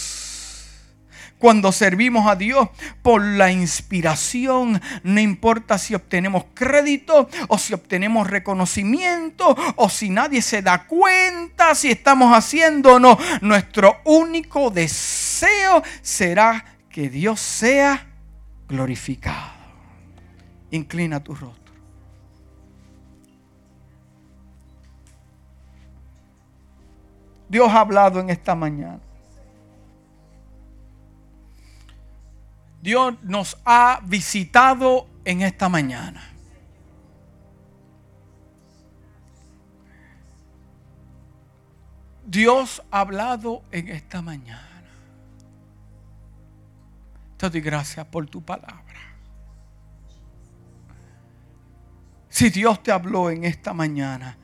[1.39, 2.69] cuando servimos a Dios
[3.03, 10.43] por la inspiración, no importa si obtenemos crédito o si obtenemos reconocimiento o si nadie
[10.43, 18.07] se da cuenta si estamos haciendo o no, nuestro único deseo será que Dios sea
[18.69, 19.53] glorificado.
[20.71, 21.75] Inclina tu rostro.
[27.49, 29.06] Dios ha hablado en esta mañana.
[32.87, 36.23] Dios nos ha visitado en esta mañana.
[42.25, 44.85] Dios ha hablado en esta mañana.
[47.37, 49.01] Te doy gracias por tu palabra.
[52.29, 54.39] Si Dios te habló en esta mañana,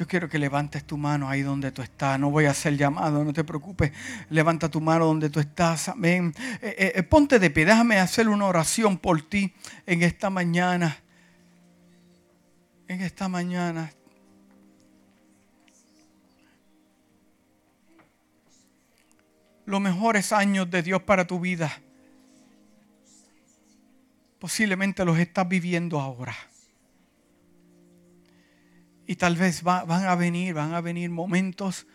[0.00, 2.18] yo quiero que levantes tu mano ahí donde tú estás.
[2.18, 3.92] No voy a hacer llamado, no te preocupes.
[4.30, 5.90] Levanta tu mano donde tú estás.
[5.90, 6.32] Amén.
[6.62, 7.66] Eh, eh, eh, ponte de pie.
[7.66, 9.52] Déjame hacer una oración por ti
[9.84, 10.96] en esta mañana.
[12.88, 13.92] En esta mañana.
[19.66, 21.78] Los mejores años de Dios para tu vida.
[24.38, 26.34] Posiblemente los estás viviendo ahora.
[29.10, 31.88] Y tal vez van a venir, van a venir momentos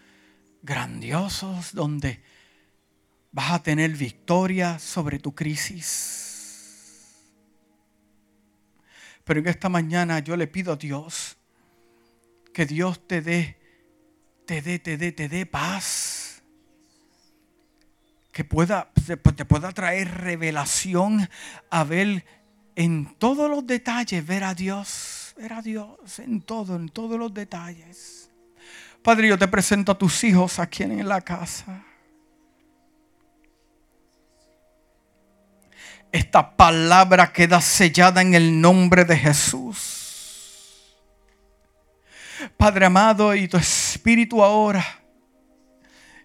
[0.62, 2.22] grandiosos donde
[3.32, 7.16] vas a tener victoria sobre tu crisis.
[9.24, 11.38] Pero en esta mañana yo le pido a Dios
[12.54, 13.62] que Dios te dé,
[14.46, 16.44] te dé, te dé, te dé paz.
[18.34, 18.92] Que pueda,
[19.38, 21.30] te pueda traer revelación
[21.70, 22.26] a ver
[22.76, 27.34] en todos los detalles, ver a Dios ver a Dios en todo, en todos los
[27.34, 28.30] detalles.
[29.02, 31.84] Padre, yo te presento a tus hijos aquí en la casa.
[36.12, 40.96] Esta palabra queda sellada en el nombre de Jesús.
[42.58, 44.84] Padre amado, y tu Espíritu ahora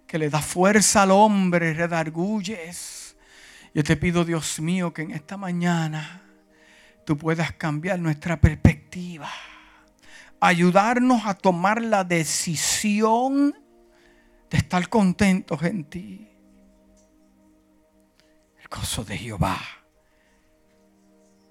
[0.07, 3.17] que le da fuerza al hombre, redarguyes.
[3.73, 6.23] Yo te pido, Dios mío, que en esta mañana
[7.05, 8.80] tú puedas cambiar nuestra perspectiva.
[10.41, 13.55] Ayudarnos a tomar la decisión
[14.51, 16.29] de estar contentos en ti.
[18.61, 19.59] El gozo de Jehová.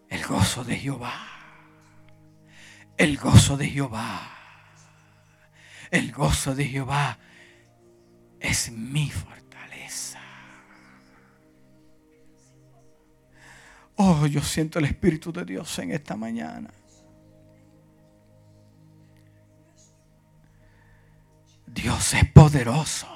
[0.09, 1.13] El gozo de Jehová.
[2.97, 4.35] El gozo de Jehová.
[5.91, 7.17] El gozo de Jehová
[8.39, 10.19] es mi fortaleza.
[13.95, 16.69] Oh, yo siento el Espíritu de Dios en esta mañana.
[21.73, 23.07] Dios es poderoso.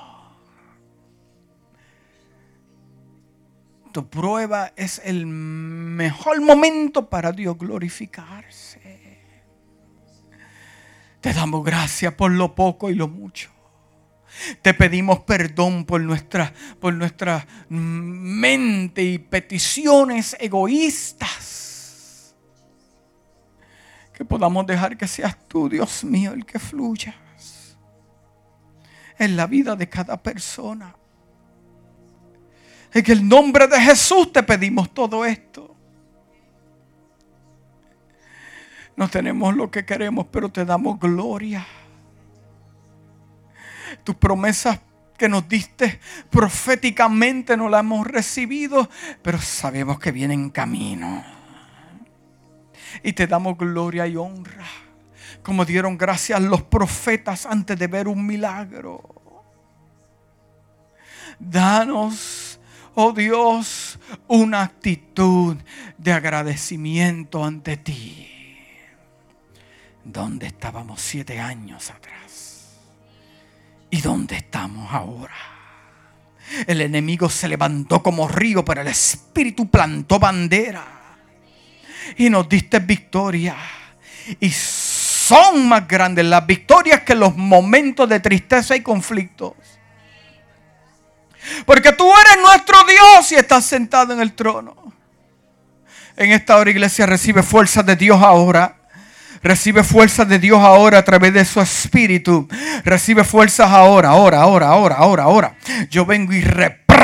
[3.91, 8.81] Tu prueba es el mejor momento para Dios glorificarse.
[11.21, 13.49] Te damos gracias por lo poco y lo mucho.
[14.61, 22.35] Te pedimos perdón por nuestra, por nuestra mente y peticiones egoístas.
[24.11, 27.22] Que podamos dejar que seas tú, Dios mío, el que fluya
[29.17, 30.95] en la vida de cada persona.
[32.93, 35.75] En el nombre de Jesús te pedimos todo esto.
[38.95, 41.65] No tenemos lo que queremos, pero te damos gloria.
[44.03, 44.79] Tus promesas
[45.17, 45.99] que nos diste
[46.29, 48.89] proféticamente no las hemos recibido,
[49.21, 51.23] pero sabemos que vienen en camino.
[53.01, 54.65] Y te damos gloria y honra
[55.43, 59.03] como dieron gracias los profetas antes de ver un milagro.
[61.39, 62.59] Danos,
[62.95, 65.57] oh Dios, una actitud
[65.97, 68.29] de agradecimiento ante ti.
[70.03, 72.77] ¿Dónde estábamos siete años atrás?
[73.89, 75.35] ¿Y dónde estamos ahora?
[76.67, 80.85] El enemigo se levantó como río, pero el Espíritu plantó bandera.
[82.17, 83.55] Y nos diste victoria.
[84.39, 84.49] Y
[85.23, 89.53] son más grandes las victorias que los momentos de tristeza y conflictos.
[91.65, 94.75] Porque tú eres nuestro Dios y estás sentado en el trono.
[96.15, 98.77] En esta hora, iglesia, recibe fuerza de Dios ahora.
[99.41, 102.47] Recibe fuerzas de Dios ahora a través de su espíritu.
[102.85, 105.55] Recibe fuerzas ahora, ahora, ahora, ahora, ahora, ahora.
[105.89, 106.41] Yo vengo y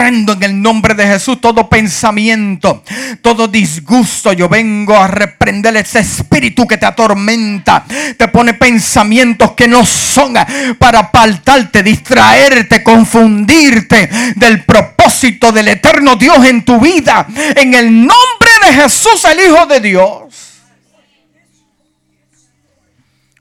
[0.07, 2.83] en el nombre de Jesús todo pensamiento,
[3.21, 4.33] todo disgusto.
[4.33, 7.85] Yo vengo a reprender ese espíritu que te atormenta.
[8.17, 10.33] Te pone pensamientos que no son
[10.77, 17.27] para apartarte, distraerte, confundirte del propósito del eterno Dios en tu vida.
[17.55, 20.23] En el nombre de Jesús, el Hijo de Dios.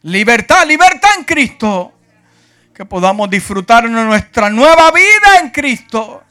[0.03, 1.93] Libertad, libertad en Cristo.
[2.75, 6.23] Que podamos disfrutar de nuestra nueva vida en Cristo.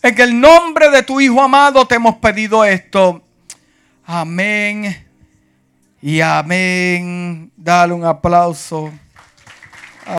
[0.00, 3.20] En el nombre de tu Hijo amado te hemos pedido esto.
[4.06, 5.06] Amén.
[6.00, 7.50] Y amén.
[7.56, 8.92] Dale un aplauso.